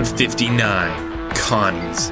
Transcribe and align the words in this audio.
episode 0.00 0.18
59 0.18 1.30
Connie's. 1.32 2.10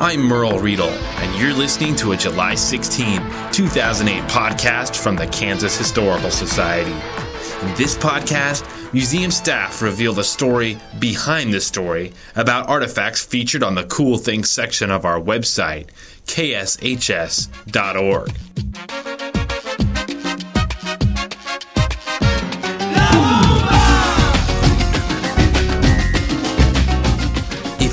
I'm 0.00 0.22
Merle 0.22 0.58
Riedel, 0.58 0.88
and 0.88 1.38
you're 1.38 1.52
listening 1.52 1.94
to 1.96 2.12
a 2.12 2.16
July 2.16 2.54
16, 2.54 3.18
2008 3.52 4.22
podcast 4.30 4.96
from 4.96 5.16
the 5.16 5.26
Kansas 5.26 5.76
Historical 5.76 6.30
Society. 6.30 6.92
In 6.92 7.74
this 7.74 7.94
podcast, 7.94 8.64
museum 8.94 9.30
staff 9.30 9.82
reveal 9.82 10.14
the 10.14 10.24
story 10.24 10.78
behind 10.98 11.52
the 11.52 11.60
story 11.60 12.14
about 12.36 12.70
artifacts 12.70 13.22
featured 13.22 13.62
on 13.62 13.74
the 13.74 13.84
Cool 13.84 14.16
Things 14.16 14.48
section 14.48 14.90
of 14.90 15.04
our 15.04 15.20
website, 15.20 15.88
kshs.org. 16.26 17.50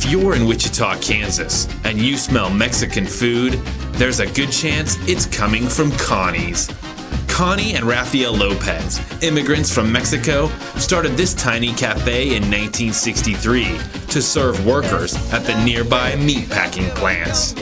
you're 0.07 0.35
in 0.35 0.45
Wichita, 0.45 0.99
Kansas, 0.99 1.67
and 1.84 1.97
you 1.97 2.16
smell 2.16 2.49
Mexican 2.49 3.05
food, 3.05 3.53
there's 3.93 4.20
a 4.21 4.31
good 4.31 4.52
chance 4.52 4.95
it's 5.07 5.25
coming 5.25 5.67
from 5.67 5.91
Connie's. 5.97 6.70
Connie 7.27 7.75
and 7.75 7.85
Rafael 7.85 8.33
Lopez, 8.33 9.02
immigrants 9.21 9.73
from 9.73 9.91
Mexico, 9.91 10.47
started 10.77 11.11
this 11.17 11.33
tiny 11.33 11.73
cafe 11.73 12.35
in 12.35 12.43
1963 12.43 13.77
to 14.07 14.21
serve 14.21 14.66
workers 14.66 15.16
at 15.33 15.43
the 15.43 15.63
nearby 15.63 16.13
meatpacking 16.13 16.89
plants. 16.95 17.53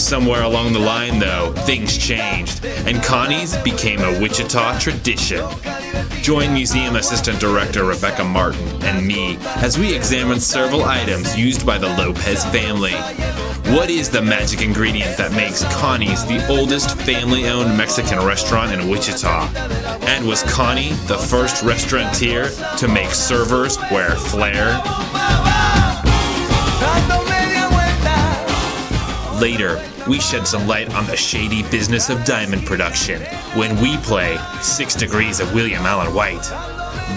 Somewhere 0.00 0.42
along 0.42 0.74
the 0.74 0.78
line, 0.78 1.18
though, 1.18 1.52
things 1.64 1.96
changed, 1.96 2.64
and 2.86 3.02
Connie's 3.02 3.56
became 3.58 4.00
a 4.00 4.20
Wichita 4.20 4.78
tradition. 4.78 5.44
Join 6.26 6.52
Museum 6.52 6.96
Assistant 6.96 7.38
Director 7.38 7.84
Rebecca 7.84 8.24
Martin 8.24 8.66
and 8.82 9.06
me 9.06 9.36
as 9.62 9.78
we 9.78 9.94
examine 9.94 10.40
several 10.40 10.82
items 10.82 11.38
used 11.38 11.64
by 11.64 11.78
the 11.78 11.86
Lopez 11.86 12.44
family. 12.46 12.94
What 13.76 13.90
is 13.90 14.10
the 14.10 14.22
magic 14.22 14.60
ingredient 14.60 15.16
that 15.18 15.30
makes 15.30 15.62
Connie's 15.76 16.26
the 16.26 16.44
oldest 16.48 16.98
family 17.02 17.48
owned 17.48 17.78
Mexican 17.78 18.18
restaurant 18.26 18.72
in 18.72 18.88
Wichita? 18.88 19.46
And 20.08 20.26
was 20.26 20.42
Connie 20.52 20.94
the 21.06 21.16
first 21.16 21.62
restaurateur 21.62 22.50
to 22.76 22.88
make 22.88 23.10
servers 23.10 23.78
wear 23.92 24.16
flair? 24.16 24.82
Later, 29.40 29.78
we 30.08 30.18
shed 30.18 30.46
some 30.46 30.66
light 30.66 30.94
on 30.94 31.04
the 31.06 31.16
shady 31.16 31.62
business 31.64 32.08
of 32.08 32.24
diamond 32.24 32.64
production 32.64 33.20
when 33.54 33.78
we 33.82 33.98
play 33.98 34.38
Six 34.62 34.94
Degrees 34.94 35.40
of 35.40 35.52
William 35.52 35.84
Allen 35.84 36.14
White. 36.14 36.42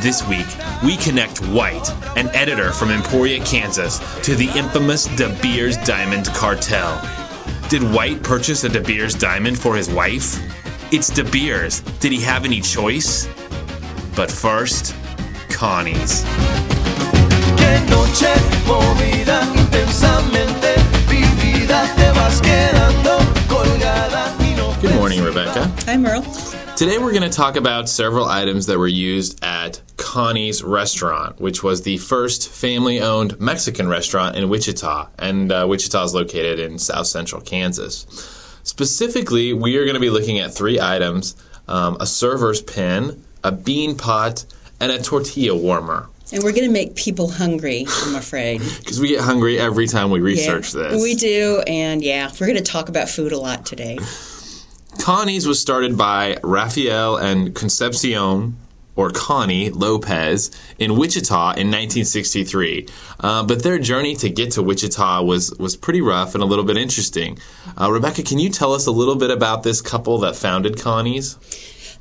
This 0.02 0.28
week, 0.28 0.48
we 0.84 0.98
connect 0.98 1.38
White, 1.48 1.90
an 2.18 2.28
editor 2.36 2.72
from 2.72 2.90
Emporia, 2.92 3.42
Kansas, 3.46 4.00
to 4.24 4.36
the 4.36 4.50
infamous 4.58 5.06
De 5.16 5.30
Beers 5.42 5.78
Diamond 5.78 6.26
Cartel. 6.28 7.02
Did 7.70 7.84
White 7.84 8.22
purchase 8.22 8.66
a 8.66 8.70
De 8.70 8.82
Beers 8.82 9.16
diamond 9.16 9.58
for 9.58 9.76
his 9.76 9.90
wife? 9.90 10.38
It's 10.92 11.10
De 11.10 11.24
Beers. 11.24 11.80
Did 12.02 12.12
he 12.12 12.20
have 12.22 12.44
any 12.44 12.60
choice? 12.60 13.30
But 14.16 14.30
first, 14.30 14.94
Connie's. 15.50 16.26
Rebecca. 25.40 25.72
Hi, 25.86 25.96
Merle. 25.96 26.22
Today 26.76 26.98
we're 26.98 27.14
going 27.14 27.24
to 27.24 27.30
talk 27.30 27.56
about 27.56 27.88
several 27.88 28.26
items 28.26 28.66
that 28.66 28.78
were 28.78 28.90
used 28.90 29.42
at 29.42 29.82
Connie's 29.96 30.62
Restaurant, 30.62 31.40
which 31.40 31.64
was 31.64 31.84
the 31.84 31.98
first 31.98 32.50
family 32.50 33.00
owned 33.00 33.40
Mexican 33.40 33.88
restaurant 33.88 34.36
in 34.36 34.50
Wichita. 34.50 35.08
And 35.18 35.50
uh, 35.50 35.66
Wichita 35.70 36.04
is 36.04 36.14
located 36.14 36.60
in 36.60 36.78
south 36.78 37.08
central 37.08 37.42
Kansas. 37.42 38.06
Specifically, 38.64 39.54
we 39.54 39.78
are 39.78 39.86
going 39.86 39.94
to 39.94 40.02
be 40.02 40.10
looking 40.10 40.40
at 40.40 40.54
three 40.54 40.78
items 40.80 41.38
um, 41.70 41.96
a 42.02 42.06
server's 42.06 42.62
pin, 42.62 43.24
a 43.42 43.54
bean 43.54 43.96
pot, 43.96 44.44
and 44.82 44.92
a 44.92 45.02
tortilla 45.02 45.56
warmer. 45.56 46.10
And 46.34 46.44
we're 46.44 46.52
going 46.52 46.66
to 46.66 46.72
make 46.72 46.96
people 46.96 47.30
hungry, 47.30 47.86
I'm 47.88 48.16
afraid. 48.16 48.62
Because 48.80 49.00
we 49.00 49.08
get 49.08 49.22
hungry 49.22 49.58
every 49.58 49.88
time 49.88 50.12
we 50.12 50.20
research 50.20 50.76
yeah, 50.76 50.90
this. 50.90 51.02
We 51.02 51.16
do, 51.16 51.64
and 51.66 52.04
yeah, 52.04 52.30
we're 52.42 52.48
going 52.48 52.58
to 52.58 52.72
talk 52.72 52.90
about 52.90 53.08
food 53.08 53.32
a 53.32 53.40
lot 53.40 53.66
today. 53.66 54.00
Connie's 55.10 55.48
was 55.48 55.60
started 55.60 55.98
by 55.98 56.38
Rafael 56.44 57.18
and 57.18 57.56
Concepcion, 57.56 58.56
or 58.96 59.10
Connie 59.10 59.72
Lopez, 59.72 60.52
in 60.78 60.98
Wichita 60.98 61.54
in 61.54 61.72
1963. 61.72 62.88
Uh, 63.20 63.42
but 63.42 63.64
their 63.64 63.80
journey 63.80 64.16
to 64.18 64.30
get 64.30 64.52
to 64.52 64.62
Wichita 64.62 65.24
was, 65.24 65.52
was 65.58 65.76
pretty 65.76 66.00
rough 66.00 66.36
and 66.36 66.44
a 66.44 66.46
little 66.46 66.64
bit 66.64 66.78
interesting. 66.78 67.40
Uh, 67.76 67.92
Rebecca, 67.92 68.22
can 68.22 68.38
you 68.38 68.52
tell 68.52 68.72
us 68.72 68.86
a 68.86 68.92
little 68.92 69.16
bit 69.16 69.32
about 69.32 69.64
this 69.64 69.82
couple 69.82 70.20
that 70.20 70.36
founded 70.36 70.80
Connie's? 70.80 71.38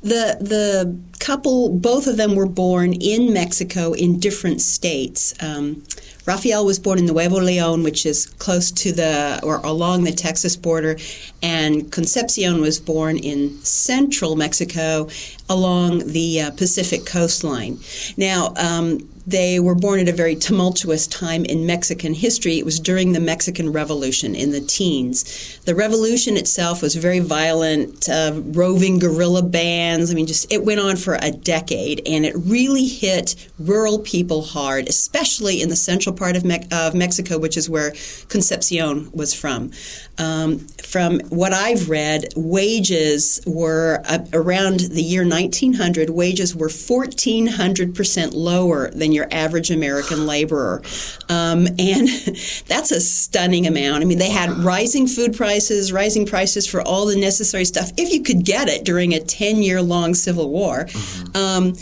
The 0.01 0.37
the 0.39 0.97
couple, 1.19 1.69
both 1.69 2.05
of 2.05 2.15
them 2.15 2.35
were 2.35 2.45
born 2.45 2.93
in 2.93 3.33
Mexico 3.33 3.93
in 3.93 4.19
different 4.19 4.61
states. 4.61 5.33
Um, 5.41 5.83
Rafael 6.29 6.63
was 6.63 6.77
born 6.77 6.99
in 6.99 7.07
Nuevo 7.07 7.39
Leon, 7.39 7.81
which 7.81 8.05
is 8.05 8.27
close 8.37 8.69
to 8.83 8.91
the 8.91 9.39
or 9.41 9.55
along 9.63 10.03
the 10.03 10.11
Texas 10.11 10.55
border, 10.55 10.95
and 11.41 11.91
Concepcion 11.91 12.61
was 12.61 12.79
born 12.79 13.17
in 13.17 13.57
central 13.63 14.35
Mexico 14.35 15.09
along 15.49 16.05
the 16.05 16.41
uh, 16.41 16.51
Pacific 16.51 17.03
coastline. 17.07 17.79
Now, 18.15 18.53
um, 18.57 19.09
they 19.29 19.59
were 19.59 19.75
born 19.75 19.99
at 19.99 20.07
a 20.07 20.13
very 20.13 20.35
tumultuous 20.35 21.05
time 21.07 21.45
in 21.45 21.65
Mexican 21.65 22.13
history. 22.13 22.57
It 22.57 22.65
was 22.65 22.79
during 22.79 23.11
the 23.11 23.19
Mexican 23.19 23.71
Revolution 23.71 24.33
in 24.33 24.51
the 24.51 24.61
teens. 24.61 25.59
The 25.65 25.75
revolution 25.75 26.35
itself 26.35 26.81
was 26.81 26.95
very 26.95 27.19
violent, 27.19 28.09
uh, 28.09 28.33
roving 28.35 28.97
guerrilla 28.97 29.43
bands. 29.43 30.11
I 30.11 30.15
mean, 30.15 30.25
just 30.25 30.51
it 30.51 30.63
went 30.65 30.79
on 30.79 30.95
for 30.95 31.17
a 31.21 31.31
decade, 31.31 32.01
and 32.07 32.25
it 32.25 32.33
really 32.35 32.85
hit 32.85 33.35
rural 33.59 33.99
people 33.99 34.41
hard, 34.41 34.87
especially 34.87 35.61
in 35.61 35.69
the 35.69 35.75
central 35.75 36.15
part 36.15 36.35
of, 36.35 36.43
Me- 36.43 36.65
of 36.71 36.95
Mexico, 36.95 37.37
which 37.37 37.57
is 37.57 37.69
where 37.69 37.93
Concepcion 38.29 39.11
was 39.13 39.33
from. 39.33 39.71
Um, 40.17 40.59
from 40.83 41.19
what 41.29 41.53
I've 41.53 41.89
read, 41.89 42.25
wages 42.35 43.41
were 43.45 44.01
uh, 44.05 44.19
around 44.33 44.79
the 44.79 45.03
year 45.03 45.27
1900. 45.27 46.09
Wages 46.09 46.55
were 46.55 46.69
1,400 46.69 47.93
percent 47.93 48.33
lower 48.33 48.89
than 48.91 49.11
your 49.11 49.18
average 49.31 49.71
American 49.71 50.25
laborer, 50.25 50.81
um, 51.29 51.67
and 51.77 52.07
that's 52.67 52.91
a 52.91 52.99
stunning 53.01 53.67
amount. 53.67 54.01
I 54.01 54.05
mean, 54.05 54.19
they 54.19 54.29
had 54.29 54.49
rising 54.59 55.07
food 55.07 55.35
prices, 55.35 55.91
rising 55.91 56.25
prices 56.25 56.67
for 56.67 56.81
all 56.81 57.05
the 57.05 57.15
necessary 57.15 57.65
stuff 57.65 57.91
if 57.97 58.11
you 58.11 58.23
could 58.23 58.45
get 58.45 58.67
it 58.67 58.85
during 58.85 59.13
a 59.13 59.19
10-year-long 59.19 60.13
civil 60.13 60.49
war. 60.49 60.87
Um, 61.35 61.73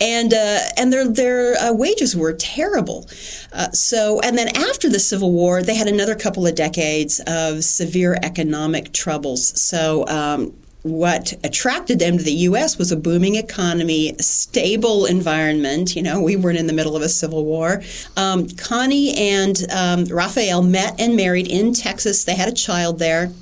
and 0.00 0.34
uh, 0.34 0.58
and 0.76 0.92
their 0.92 1.08
their 1.08 1.54
uh, 1.54 1.72
wages 1.72 2.16
were 2.16 2.32
terrible. 2.32 3.08
Uh, 3.52 3.70
so 3.70 4.20
and 4.20 4.36
then 4.36 4.48
after 4.56 4.88
the 4.88 4.98
Civil 4.98 5.30
War, 5.30 5.62
they 5.62 5.76
had 5.76 5.86
another 5.86 6.16
couple 6.16 6.46
of 6.46 6.54
decades 6.56 7.20
of 7.26 7.64
severe 7.64 8.18
economic 8.22 8.92
troubles. 8.92 9.60
So. 9.60 10.06
Um, 10.08 10.54
what 10.82 11.32
attracted 11.44 11.98
them 11.98 12.18
to 12.18 12.24
the 12.24 12.32
U.S. 12.32 12.76
was 12.76 12.90
a 12.90 12.96
booming 12.96 13.36
economy, 13.36 14.14
stable 14.18 15.06
environment. 15.06 15.94
You 15.94 16.02
know, 16.02 16.20
we 16.20 16.36
weren't 16.36 16.58
in 16.58 16.66
the 16.66 16.72
middle 16.72 16.96
of 16.96 17.02
a 17.02 17.08
civil 17.08 17.44
war. 17.44 17.82
Um, 18.16 18.48
Connie 18.48 19.14
and 19.14 19.56
um, 19.70 20.04
Rafael 20.06 20.62
met 20.62 21.00
and 21.00 21.16
married 21.16 21.48
in 21.48 21.72
Texas. 21.72 22.24
They 22.24 22.34
had 22.34 22.48
a 22.48 22.54
child 22.54 22.98
there. 22.98 23.32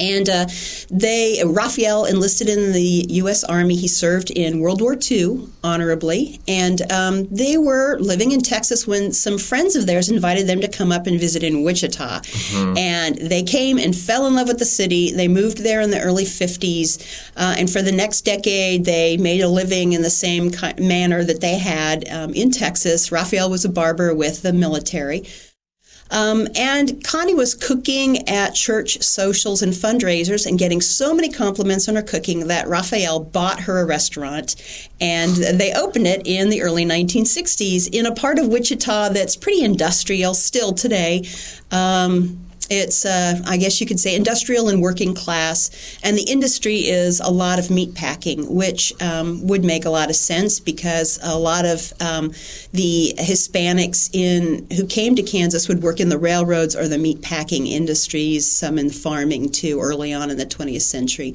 And 0.00 0.28
uh, 0.28 0.46
they, 0.90 1.42
Raphael 1.44 2.04
enlisted 2.04 2.48
in 2.48 2.72
the 2.72 3.06
U.S. 3.10 3.44
Army. 3.44 3.76
He 3.76 3.88
served 3.88 4.30
in 4.30 4.60
World 4.60 4.80
War 4.80 4.96
II 4.98 5.48
honorably. 5.62 6.40
And 6.48 6.90
um, 6.90 7.26
they 7.28 7.56
were 7.58 7.98
living 7.98 8.32
in 8.32 8.40
Texas 8.40 8.86
when 8.86 9.12
some 9.12 9.38
friends 9.38 9.76
of 9.76 9.86
theirs 9.86 10.08
invited 10.10 10.46
them 10.46 10.60
to 10.60 10.68
come 10.68 10.90
up 10.92 11.06
and 11.06 11.18
visit 11.18 11.42
in 11.42 11.62
Wichita. 11.62 12.20
And 12.76 13.16
they 13.16 13.42
came 13.42 13.78
and 13.78 13.94
fell 13.96 14.26
in 14.26 14.34
love 14.34 14.48
with 14.48 14.58
the 14.58 14.64
city. 14.64 15.12
They 15.12 15.28
moved 15.28 15.58
there 15.58 15.80
in 15.80 15.90
the 15.90 16.00
early 16.00 16.24
50s. 16.24 17.30
Uh, 17.36 17.54
and 17.56 17.70
for 17.70 17.82
the 17.82 17.92
next 17.92 18.22
decade, 18.22 18.84
they 18.84 19.16
made 19.16 19.40
a 19.40 19.48
living 19.48 19.92
in 19.92 20.02
the 20.02 20.10
same 20.10 20.50
ki- 20.50 20.74
manner 20.78 21.24
that 21.24 21.40
they 21.40 21.56
had 21.56 22.08
um, 22.10 22.34
in 22.34 22.50
Texas. 22.50 23.12
Raphael 23.12 23.50
was 23.50 23.64
a 23.64 23.68
barber 23.68 24.14
with 24.14 24.42
the 24.42 24.52
military. 24.52 25.24
Um, 26.10 26.46
and 26.54 27.02
Connie 27.02 27.34
was 27.34 27.54
cooking 27.54 28.28
at 28.28 28.54
church 28.54 29.02
socials 29.02 29.62
and 29.62 29.72
fundraisers 29.72 30.46
and 30.46 30.58
getting 30.58 30.80
so 30.80 31.14
many 31.14 31.30
compliments 31.30 31.88
on 31.88 31.96
her 31.96 32.02
cooking 32.02 32.46
that 32.48 32.68
Raphael 32.68 33.20
bought 33.20 33.60
her 33.60 33.80
a 33.80 33.84
restaurant 33.84 34.56
and 35.00 35.34
they 35.34 35.72
opened 35.72 36.06
it 36.06 36.22
in 36.24 36.50
the 36.50 36.62
early 36.62 36.84
1960s 36.84 37.88
in 37.92 38.06
a 38.06 38.14
part 38.14 38.38
of 38.38 38.48
Wichita 38.48 39.10
that's 39.10 39.36
pretty 39.36 39.62
industrial 39.62 40.34
still 40.34 40.72
today. 40.72 41.26
Um, 41.70 42.43
It's, 42.70 43.04
uh, 43.04 43.40
I 43.44 43.56
guess 43.56 43.80
you 43.80 43.86
could 43.86 44.00
say, 44.00 44.14
industrial 44.14 44.68
and 44.68 44.80
working 44.80 45.14
class, 45.14 45.98
and 46.02 46.16
the 46.16 46.22
industry 46.22 46.76
is 46.86 47.20
a 47.20 47.30
lot 47.30 47.58
of 47.58 47.70
meat 47.70 47.94
packing, 47.94 48.54
which 48.54 48.92
um, 49.02 49.46
would 49.46 49.64
make 49.64 49.84
a 49.84 49.90
lot 49.90 50.10
of 50.10 50.16
sense 50.16 50.60
because 50.60 51.18
a 51.22 51.38
lot 51.38 51.64
of 51.64 51.92
um, 52.00 52.32
the 52.72 53.14
Hispanics 53.18 54.10
in 54.12 54.66
who 54.76 54.86
came 54.86 55.14
to 55.16 55.22
Kansas 55.22 55.68
would 55.68 55.82
work 55.82 56.00
in 56.00 56.08
the 56.08 56.18
railroads 56.18 56.74
or 56.74 56.88
the 56.88 56.98
meat 56.98 57.22
packing 57.22 57.66
industries, 57.66 58.50
some 58.50 58.78
in 58.78 58.90
farming 58.90 59.50
too, 59.50 59.80
early 59.80 60.12
on 60.12 60.30
in 60.30 60.38
the 60.38 60.46
20th 60.46 60.82
century. 60.82 61.34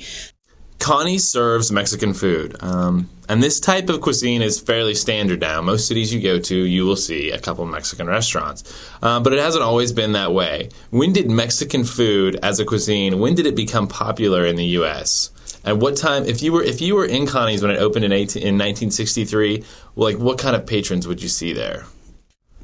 Connie 0.80 1.18
serves 1.18 1.72
Mexican 1.72 2.14
food. 2.14 2.56
Um, 2.62 3.10
and 3.28 3.44
this 3.44 3.60
type 3.60 3.90
of 3.90 4.02
cuisine 4.02 4.42
is 4.42 4.60
fairly 4.60 4.96
standard 4.96 5.42
now. 5.42 5.62
Most 5.62 5.88
cities 5.88 6.14
you 6.14 6.22
go 6.22 6.40
to, 6.40 6.56
you 6.56 6.86
will 6.86 6.96
see 6.96 7.30
a 7.30 7.40
couple 7.40 7.66
Mexican 7.66 8.08
restaurants. 8.08 8.64
Uh, 9.02 9.20
but 9.20 9.34
it 9.34 9.40
hasn't 9.40 9.64
always 9.64 9.92
been 9.92 10.14
that 10.14 10.34
way. 10.34 10.70
When 10.90 11.14
did 11.14 11.30
Mexican 11.30 11.84
food 11.84 12.40
as 12.42 12.60
a 12.60 12.66
cuisine, 12.66 13.20
when 13.20 13.36
did 13.36 13.46
it 13.46 13.56
become 13.56 13.88
popular 13.88 14.46
in 14.46 14.56
the 14.56 14.66
U.S.? 14.66 15.30
At 15.66 15.78
what 15.78 15.98
time, 15.98 16.24
if 16.24 16.42
you 16.42 16.54
were 16.54 16.64
if 16.64 16.80
you 16.80 16.96
were 16.96 17.06
in 17.06 17.28
Connie's 17.28 17.62
when 17.62 17.72
it 17.72 17.78
opened 17.78 18.06
in 18.06 18.14
18, 18.14 18.42
in 18.42 18.56
1963, 18.56 19.64
like 19.96 20.18
what 20.18 20.40
kind 20.40 20.56
of 20.56 20.66
patrons 20.66 21.08
would 21.08 21.22
you 21.22 21.28
see 21.28 21.52
there? 21.52 21.86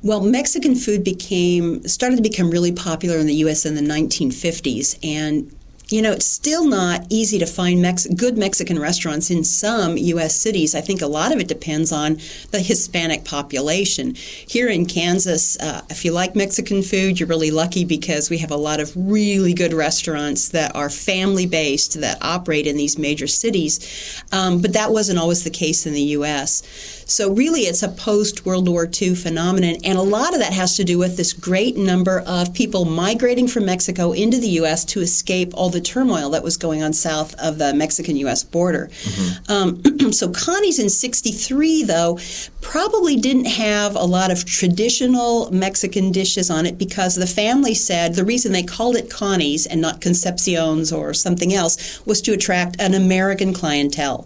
Well, 0.02 0.22
Mexican 0.22 0.76
food 0.76 1.04
became 1.04 1.86
started 1.88 2.16
to 2.16 2.22
become 2.22 2.50
really 2.50 2.72
popular 2.72 3.18
in 3.18 3.28
the 3.28 3.36
U.S. 3.36 3.66
in 3.66 3.76
the 3.76 3.82
1950s, 3.82 4.98
and 5.04 5.54
you 5.90 6.02
know, 6.02 6.12
it's 6.12 6.26
still 6.26 6.68
not 6.68 7.06
easy 7.10 7.38
to 7.40 7.46
find 7.46 7.82
Mex- 7.82 8.08
good 8.08 8.38
Mexican 8.38 8.80
restaurants 8.80 9.30
in 9.30 9.44
some 9.44 9.98
U.S. 9.98 10.36
cities. 10.36 10.74
I 10.76 10.82
think 10.82 11.02
a 11.02 11.08
lot 11.08 11.32
of 11.32 11.40
it 11.40 11.48
depends 11.48 11.92
on 11.92 12.20
the 12.52 12.60
Hispanic 12.60 13.24
population. 13.24 14.16
Here 14.16 14.68
in 14.68 14.86
Kansas, 14.86 15.58
uh, 15.60 15.82
if 15.90 16.04
you 16.04 16.12
like 16.12 16.36
Mexican 16.36 16.82
food, 16.82 17.20
you're 17.20 17.30
really 17.30 17.52
lucky 17.52 17.86
because 17.86 18.30
we 18.30 18.40
have 18.40 18.52
a 18.52 18.58
lot 18.58 18.80
of 18.80 18.92
really 18.96 19.54
good 19.54 19.74
restaurants 19.74 20.50
that 20.50 20.76
are 20.76 20.90
family 20.90 21.46
based 21.46 22.00
that 22.02 22.18
operate 22.22 22.68
in 22.68 22.78
these 22.78 22.98
major 22.98 23.28
cities. 23.28 24.24
Um, 24.32 24.62
but 24.62 24.74
that 24.74 24.92
wasn't 24.92 25.20
always 25.20 25.44
the 25.44 25.50
case 25.50 25.86
in 25.86 25.94
the 25.94 26.02
U.S. 26.02 26.64
So, 27.08 27.32
really, 27.32 27.62
it's 27.62 27.84
a 27.84 27.90
post 27.90 28.46
World 28.46 28.68
War 28.68 28.90
II 28.90 29.14
phenomenon, 29.14 29.78
and 29.84 29.98
a 29.98 30.02
lot 30.02 30.34
of 30.34 30.40
that 30.40 30.54
has 30.54 30.76
to 30.78 30.84
do 30.84 30.98
with 30.98 31.18
this 31.18 31.34
great 31.34 31.78
number 31.78 32.22
of 32.22 32.54
people 32.54 32.86
migrating 32.86 33.48
from 33.48 33.66
Mexico 33.66 34.12
into 34.12 34.40
the 34.40 34.50
U.S. 34.50 34.84
to 34.86 35.02
escape 35.02 35.54
all 35.54 35.70
the 35.76 35.82
turmoil 35.82 36.32
that 36.32 36.42
was 36.42 36.58
going 36.58 36.82
on 36.82 36.94
south 36.94 37.36
of 37.36 37.60
the 37.60 37.74
Mexican 37.74 38.16
U.S. 38.18 38.44
border. 38.44 38.88
Mm-hmm. 38.88 39.52
Um, 39.52 40.12
so, 40.12 40.32
Connie's 40.32 40.80
in 40.80 40.90
63, 40.90 41.84
though, 41.84 42.18
probably 42.62 43.18
didn't 43.18 43.46
have 43.46 43.96
a 43.96 44.04
lot 44.04 44.32
of 44.32 44.46
traditional 44.46 45.52
Mexican 45.52 46.12
dishes 46.12 46.50
on 46.50 46.66
it 46.66 46.78
because 46.78 47.16
the 47.16 47.28
family 47.28 47.74
said 47.76 48.16
the 48.16 48.26
reason 48.26 48.52
they 48.52 48.64
called 48.64 48.96
it 48.96 49.10
Connie's 49.10 49.68
and 49.68 49.82
not 49.82 50.02
Concepcion's 50.02 50.92
or 50.92 51.14
something 51.14 51.54
else 51.54 52.04
was 52.06 52.22
to 52.22 52.34
attract 52.34 52.80
an 52.80 52.94
American 52.94 53.54
clientele. 53.54 54.26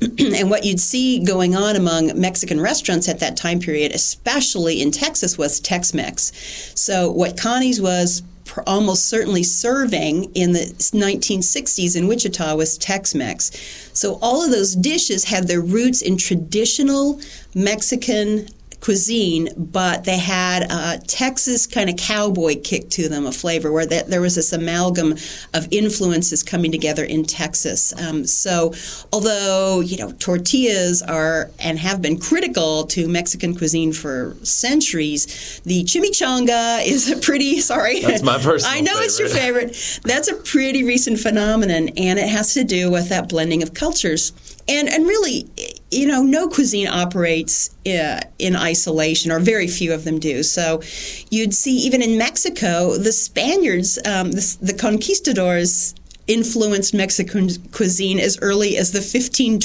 and 0.18 0.48
what 0.48 0.64
you'd 0.64 0.80
see 0.80 1.22
going 1.22 1.54
on 1.54 1.76
among 1.76 2.18
Mexican 2.18 2.60
restaurants 2.60 3.08
at 3.08 3.20
that 3.20 3.36
time 3.36 3.60
period, 3.60 3.92
especially 3.92 4.80
in 4.80 4.90
Texas, 4.90 5.36
was 5.36 5.60
Tex 5.60 5.92
Mex. 5.92 6.32
So, 6.74 7.10
what 7.10 7.38
Connie's 7.38 7.80
was 7.80 8.22
pr- 8.50 8.60
almost 8.66 9.08
certainly 9.08 9.42
serving 9.42 10.24
in 10.34 10.52
the 10.52 10.60
1960s 10.60 11.96
in 11.96 12.08
Wichita 12.08 12.56
was 12.56 12.76
Tex 12.76 13.14
Mex. 13.14 13.50
So, 13.92 14.18
all 14.20 14.44
of 14.44 14.50
those 14.50 14.74
dishes 14.74 15.24
had 15.24 15.46
their 15.46 15.60
roots 15.60 16.02
in 16.02 16.16
traditional 16.16 17.20
Mexican 17.54 18.48
cuisine, 18.80 19.48
but 19.56 20.04
they 20.04 20.18
had 20.18 20.62
a 20.70 20.98
Texas 21.06 21.66
kind 21.66 21.90
of 21.90 21.96
cowboy 21.96 22.60
kick 22.62 22.88
to 22.90 23.08
them, 23.08 23.26
a 23.26 23.32
flavor 23.32 23.70
where 23.70 23.86
that, 23.86 24.08
there 24.08 24.20
was 24.20 24.34
this 24.34 24.52
amalgam 24.52 25.14
of 25.54 25.68
influences 25.70 26.42
coming 26.42 26.72
together 26.72 27.04
in 27.04 27.24
Texas. 27.24 27.92
Um, 28.00 28.24
so, 28.26 28.72
although 29.12 29.80
you 29.80 29.96
know 29.96 30.12
tortillas 30.12 31.02
are 31.02 31.50
and 31.58 31.78
have 31.78 32.00
been 32.00 32.18
critical 32.18 32.84
to 32.86 33.08
Mexican 33.08 33.54
cuisine 33.54 33.92
for 33.92 34.36
centuries, 34.42 35.60
the 35.64 35.84
chimichanga 35.84 36.84
is 36.84 37.10
a 37.10 37.16
pretty 37.16 37.60
sorry. 37.60 38.00
That's 38.00 38.22
my 38.22 38.38
personal. 38.38 38.76
I 38.76 38.80
know 38.80 38.92
favorite. 38.92 39.04
it's 39.04 39.18
your 39.18 39.28
favorite. 39.28 40.00
That's 40.04 40.28
a 40.28 40.36
pretty 40.36 40.84
recent 40.84 41.18
phenomenon, 41.20 41.90
and 41.96 42.18
it 42.18 42.28
has 42.28 42.54
to 42.54 42.64
do 42.64 42.90
with 42.90 43.08
that 43.10 43.28
blending 43.28 43.62
of 43.62 43.74
cultures. 43.74 44.32
And 44.68 44.88
and 44.88 45.06
really, 45.06 45.48
you 45.90 46.06
know, 46.06 46.22
no 46.22 46.48
cuisine 46.48 46.86
operates 46.86 47.70
uh, 47.86 48.20
in 48.38 48.56
isolation, 48.56 49.30
or 49.30 49.40
very 49.40 49.66
few 49.66 49.92
of 49.92 50.04
them 50.04 50.18
do. 50.18 50.42
So, 50.42 50.82
you'd 51.30 51.54
see 51.54 51.76
even 51.78 52.02
in 52.02 52.18
Mexico, 52.18 52.96
the 52.96 53.12
Spaniards, 53.12 53.98
um, 54.06 54.32
the, 54.32 54.56
the 54.60 54.74
conquistadors 54.74 55.94
influenced 56.30 56.94
Mexican 56.94 57.48
cuisine 57.72 58.20
as 58.20 58.38
early 58.40 58.76
as 58.76 58.92
the 58.92 59.00
1520s. 59.00 59.58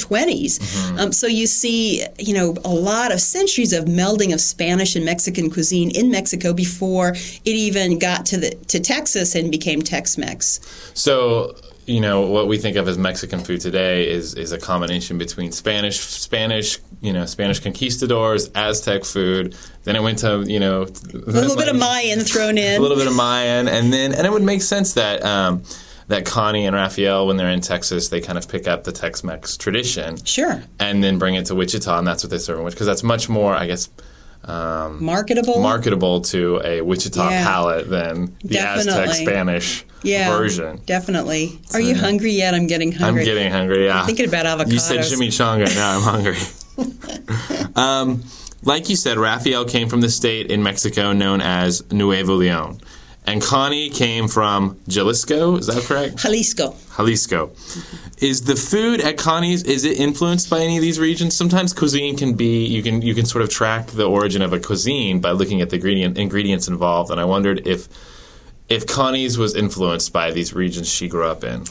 Mm-hmm. 0.58 0.98
Um, 0.98 1.12
so 1.12 1.28
you 1.28 1.46
see, 1.46 2.04
you 2.18 2.34
know, 2.34 2.56
a 2.64 2.74
lot 2.74 3.12
of 3.12 3.20
centuries 3.20 3.72
of 3.72 3.84
melding 3.84 4.34
of 4.34 4.40
Spanish 4.40 4.96
and 4.96 5.04
Mexican 5.04 5.48
cuisine 5.48 5.94
in 5.94 6.10
Mexico 6.10 6.52
before 6.52 7.10
it 7.10 7.44
even 7.44 8.00
got 8.00 8.26
to 8.26 8.36
the 8.36 8.50
to 8.66 8.80
Texas 8.80 9.36
and 9.36 9.50
became 9.50 9.80
Tex-Mex. 9.80 10.60
So 10.94 11.54
you 11.86 12.00
know 12.00 12.22
what 12.22 12.48
we 12.48 12.58
think 12.58 12.76
of 12.76 12.88
as 12.88 12.98
Mexican 12.98 13.40
food 13.40 13.60
today 13.60 14.10
is 14.10 14.34
is 14.34 14.52
a 14.52 14.58
combination 14.58 15.18
between 15.18 15.52
Spanish 15.52 16.00
Spanish 16.00 16.78
you 17.00 17.12
know 17.12 17.26
Spanish 17.26 17.60
conquistadors, 17.60 18.50
Aztec 18.54 19.04
food. 19.04 19.56
Then 19.84 19.96
it 19.96 20.02
went 20.02 20.18
to 20.18 20.44
you 20.46 20.60
know 20.60 20.82
a 20.82 21.16
little 21.16 21.50
like, 21.50 21.58
bit 21.58 21.68
of 21.68 21.76
Mayan 21.76 22.20
thrown 22.20 22.58
in, 22.58 22.78
a 22.78 22.82
little 22.82 22.96
bit 22.96 23.06
of 23.06 23.14
Mayan, 23.14 23.68
and 23.68 23.92
then 23.92 24.12
and 24.12 24.26
it 24.26 24.32
would 24.32 24.42
make 24.42 24.62
sense 24.62 24.94
that. 24.94 25.24
Um, 25.24 25.62
that 26.08 26.24
Connie 26.24 26.66
and 26.66 26.76
Raphael, 26.76 27.26
when 27.26 27.36
they're 27.36 27.50
in 27.50 27.60
Texas, 27.60 28.10
they 28.10 28.20
kind 28.20 28.38
of 28.38 28.48
pick 28.48 28.68
up 28.68 28.84
the 28.84 28.92
Tex-Mex 28.92 29.56
tradition, 29.56 30.16
sure, 30.24 30.62
and 30.78 31.02
then 31.02 31.18
bring 31.18 31.34
it 31.34 31.46
to 31.46 31.56
Wichita, 31.56 31.98
and 31.98 32.06
that's 32.06 32.22
what 32.22 32.30
they 32.30 32.38
serve 32.38 32.58
in 32.58 32.64
Wichita 32.64 32.76
because 32.76 32.86
that's 32.86 33.02
much 33.02 33.28
more, 33.28 33.56
I 33.56 33.66
guess, 33.66 33.88
um, 34.46 35.02
marketable 35.04 35.60
marketable 35.60 36.20
to 36.20 36.60
a 36.64 36.80
Wichita 36.80 37.30
Yeah. 37.30 37.44
palate 37.44 37.90
than 37.90 38.36
the 38.44 38.58
Aztec 38.58 39.10
Spanish 39.10 39.84
yeah, 40.02 40.28
version. 40.36 40.80
Definitely. 40.86 41.58
Are 41.72 41.80
you 41.80 41.96
hungry 41.96 42.32
yet? 42.32 42.54
I'm 42.54 42.66
getting 42.66 42.92
hungry. 42.92 43.22
I'm 43.22 43.26
getting 43.26 43.50
hungry. 43.50 43.86
Yeah, 43.86 44.00
I'm 44.00 44.06
thinking 44.06 44.28
about 44.28 44.46
avocados. 44.46 44.72
You 44.72 44.78
said 44.78 45.00
chimichanga. 45.00 45.74
Now 45.74 45.96
I'm 45.96 46.02
hungry. 46.02 46.38
um, 47.76 48.22
like 48.62 48.88
you 48.88 48.96
said, 48.96 49.18
Raphael 49.18 49.64
came 49.64 49.88
from 49.88 50.00
the 50.00 50.10
state 50.10 50.50
in 50.50 50.62
Mexico 50.62 51.12
known 51.12 51.40
as 51.40 51.82
Nuevo 51.92 52.38
León, 52.38 52.80
and 53.26 53.42
Connie 53.42 53.90
came 53.90 54.28
from 54.28 54.80
Jalisco. 54.88 55.56
Is 55.56 55.66
that 55.66 55.82
correct? 55.82 56.16
Jalisco. 56.16 56.76
Jalisco. 56.96 57.50
Is 58.18 58.44
the 58.44 58.56
food 58.56 59.00
at 59.00 59.18
Connie's 59.18 59.62
is 59.64 59.84
it 59.84 59.98
influenced 59.98 60.48
by 60.48 60.60
any 60.60 60.76
of 60.76 60.82
these 60.82 60.98
regions? 60.98 61.36
Sometimes 61.36 61.72
cuisine 61.72 62.16
can 62.16 62.34
be 62.34 62.64
you 62.66 62.82
can 62.82 63.02
you 63.02 63.14
can 63.14 63.26
sort 63.26 63.42
of 63.42 63.50
track 63.50 63.88
the 63.88 64.08
origin 64.08 64.42
of 64.42 64.52
a 64.52 64.60
cuisine 64.60 65.20
by 65.20 65.32
looking 65.32 65.60
at 65.60 65.70
the 65.70 65.76
ingredient 65.76 66.16
ingredients 66.16 66.68
involved, 66.68 67.10
and 67.10 67.20
I 67.20 67.24
wondered 67.24 67.66
if 67.66 67.88
if 68.68 68.86
Connie's 68.86 69.38
was 69.38 69.54
influenced 69.54 70.12
by 70.12 70.30
these 70.30 70.52
regions 70.54 70.88
she 70.88 71.08
grew 71.08 71.26
up 71.26 71.44
in. 71.44 71.64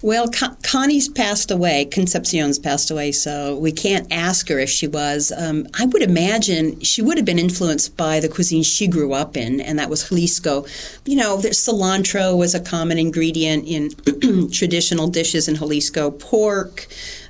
Well, 0.00 0.28
Con- 0.28 0.56
Connie's 0.62 1.08
passed 1.08 1.50
away. 1.50 1.84
Concepcion's 1.86 2.58
passed 2.58 2.90
away, 2.90 3.10
so 3.10 3.58
we 3.58 3.72
can't 3.72 4.06
ask 4.12 4.48
her 4.48 4.58
if 4.60 4.70
she 4.70 4.86
was. 4.86 5.32
Um, 5.36 5.66
I 5.74 5.86
would 5.86 6.02
imagine 6.02 6.80
she 6.80 7.02
would 7.02 7.16
have 7.16 7.26
been 7.26 7.38
influenced 7.38 7.96
by 7.96 8.20
the 8.20 8.28
cuisine 8.28 8.62
she 8.62 8.86
grew 8.86 9.12
up 9.12 9.36
in, 9.36 9.60
and 9.60 9.76
that 9.78 9.90
was 9.90 10.08
Jalisco. 10.08 10.66
You 11.04 11.16
know, 11.16 11.38
cilantro 11.38 12.36
was 12.36 12.54
a 12.54 12.60
common 12.60 12.98
ingredient 12.98 13.66
in 13.66 14.50
traditional 14.52 15.08
dishes 15.08 15.48
in 15.48 15.56
Jalisco. 15.56 16.12
Pork, 16.12 16.86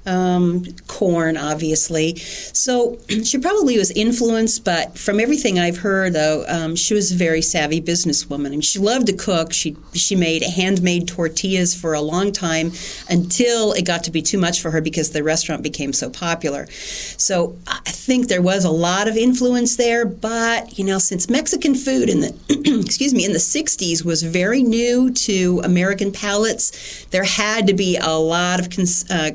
um, 0.09 0.65
corn, 0.87 1.37
obviously. 1.37 2.17
So 2.17 2.99
she 3.25 3.39
probably 3.39 3.79
was 3.79 3.91
influenced, 3.91 4.65
but 4.65 4.99
from 4.99 5.21
everything 5.21 5.59
I've 5.59 5.79
heard, 5.79 6.15
though, 6.15 6.45
um, 6.49 6.75
she 6.75 6.95
was 6.95 7.13
a 7.13 7.15
very 7.15 7.43
savvy 7.43 7.81
businesswoman. 7.81 8.47
I 8.47 8.51
mean, 8.51 8.61
she 8.63 8.79
loved 8.79 9.07
to 9.09 9.13
cook. 9.13 9.53
She 9.53 9.77
she 9.93 10.17
made 10.17 10.43
handmade 10.43 11.07
tortillas 11.09 11.75
for 11.75 11.95
a 11.95 12.01
long 12.01 12.33
time 12.33 12.73
until 13.09 13.73
it 13.73 13.85
got 13.85 14.05
to 14.05 14.11
be 14.11 14.23
too 14.23 14.39
much 14.39 14.61
for 14.61 14.71
her 14.71 14.81
because 14.81 15.11
the 15.11 15.23
restaurant 15.23 15.63
became 15.63 15.93
so 15.93 16.09
popular. 16.09 16.67
So 16.71 17.57
I 17.67 17.91
think 17.91 18.29
there 18.29 18.43
was 18.43 18.65
a 18.65 18.71
lot 18.71 19.09
of 19.09 19.17
influence 19.17 19.77
there, 19.77 20.07
but 20.07 20.79
you 20.79 20.85
know, 20.85 20.99
since 20.99 21.29
Mexican 21.29 21.75
food 21.75 22.09
in 22.09 22.21
the 22.21 22.35
excuse 22.85 23.13
me 23.13 23.25
in 23.25 23.33
the 23.33 23.39
'60s 23.39 24.05
was 24.05 24.23
very 24.23 24.63
new 24.63 25.11
to 25.11 25.61
American 25.65 26.13
palates, 26.13 27.07
there 27.11 27.25
had 27.25 27.67
to 27.67 27.75
be 27.75 27.97
a 27.97 28.19
lot 28.19 28.61
of 28.61 28.71
con- 28.71 28.87
uh, 29.11 29.31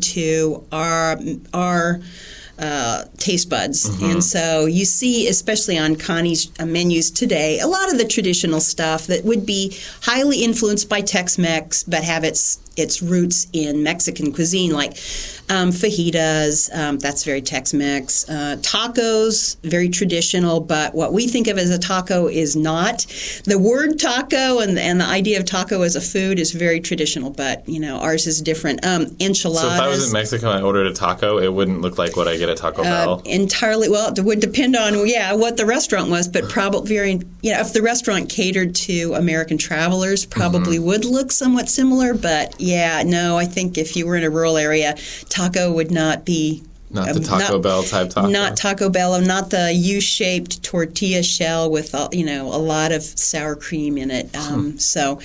to 0.00 0.64
our 0.72 1.18
our 1.52 2.00
uh, 2.58 3.04
taste 3.18 3.50
buds. 3.50 4.00
And 4.00 4.22
so 4.22 4.66
you 4.66 4.84
see, 4.84 5.28
especially 5.28 5.76
on 5.76 5.96
Connie's 5.96 6.52
uh, 6.60 6.66
menus 6.66 7.10
today, 7.10 7.58
a 7.58 7.66
lot 7.66 7.90
of 7.90 7.98
the 7.98 8.04
traditional 8.04 8.60
stuff 8.60 9.08
that 9.08 9.24
would 9.24 9.44
be 9.44 9.76
highly 10.02 10.44
influenced 10.44 10.88
by 10.88 11.00
Tex 11.00 11.36
Mex, 11.36 11.82
but 11.82 12.04
have 12.04 12.22
its 12.24 12.60
its 12.76 13.02
roots 13.02 13.46
in 13.52 13.82
Mexican 13.82 14.32
cuisine, 14.32 14.72
like 14.72 14.96
um, 15.48 15.70
fajitas. 15.70 16.74
Um, 16.76 16.98
that's 16.98 17.24
very 17.24 17.40
Tex-Mex. 17.42 18.28
Uh, 18.28 18.56
tacos, 18.60 19.56
very 19.62 19.88
traditional, 19.88 20.60
but 20.60 20.94
what 20.94 21.12
we 21.12 21.26
think 21.28 21.46
of 21.48 21.58
as 21.58 21.70
a 21.70 21.78
taco 21.78 22.28
is 22.28 22.56
not. 22.56 23.06
The 23.44 23.58
word 23.58 23.98
taco 23.98 24.60
and 24.60 24.78
and 24.78 25.00
the 25.00 25.06
idea 25.06 25.38
of 25.38 25.44
taco 25.44 25.82
as 25.82 25.96
a 25.96 26.00
food 26.00 26.38
is 26.38 26.52
very 26.52 26.80
traditional, 26.80 27.30
but 27.30 27.68
you 27.68 27.80
know 27.80 27.98
ours 27.98 28.26
is 28.26 28.40
different. 28.40 28.84
Um, 28.84 29.06
enchiladas. 29.20 29.70
So 29.70 29.74
if 29.76 29.80
I 29.80 29.88
was 29.88 30.06
in 30.06 30.12
Mexico 30.12 30.50
and 30.50 30.58
I 30.58 30.62
ordered 30.62 30.86
a 30.86 30.94
taco, 30.94 31.38
it 31.38 31.52
wouldn't 31.52 31.80
look 31.80 31.98
like 31.98 32.16
what 32.16 32.28
I 32.28 32.36
get 32.36 32.48
at 32.48 32.56
Taco 32.56 32.82
Bell. 32.82 33.14
Uh, 33.14 33.22
entirely 33.24 33.88
well 33.88 34.12
it 34.12 34.20
would 34.24 34.40
depend 34.40 34.76
on 34.76 35.06
yeah 35.06 35.32
what 35.32 35.56
the 35.56 35.66
restaurant 35.66 36.10
was 36.10 36.28
but 36.28 36.48
probably 36.48 36.88
very 36.94 37.12
you 37.42 37.52
know 37.52 37.60
if 37.60 37.72
the 37.72 37.82
restaurant 37.82 38.28
catered 38.28 38.74
to 38.74 39.14
american 39.14 39.58
travelers 39.58 40.24
probably 40.24 40.76
Mm-hmm. 40.76 40.86
would 40.86 41.04
look 41.04 41.32
somewhat 41.32 41.68
similar 41.68 42.14
but 42.14 42.54
yeah 42.60 43.02
no 43.04 43.36
i 43.36 43.44
think 43.44 43.76
if 43.76 43.96
you 43.96 44.06
were 44.06 44.16
in 44.16 44.24
a 44.24 44.30
rural 44.30 44.56
area 44.56 44.94
taco 45.34 45.72
would 45.72 45.90
not 45.90 46.24
be 46.24 46.62
Not 46.90 47.06
the 47.14 47.20
um, 47.20 47.22
Taco 47.40 47.58
Bell 47.58 47.82
type 47.82 48.10
taco. 48.10 48.28
not 48.28 48.56
Taco 48.56 48.88
Bell, 48.88 49.20
not 49.20 49.50
the 49.50 49.72
U-shaped 49.72 50.62
tortilla 50.62 51.22
shell 51.22 51.70
with 51.70 51.94
uh, 51.94 52.08
you 52.12 52.24
know 52.24 52.42
a 52.54 52.60
lot 52.74 52.90
of 52.92 53.02
sour 53.02 53.56
cream 53.56 53.98
in 53.98 54.10
it. 54.10 54.26
Hmm. 54.34 54.54
Um, 54.54 54.78
so 54.78 55.20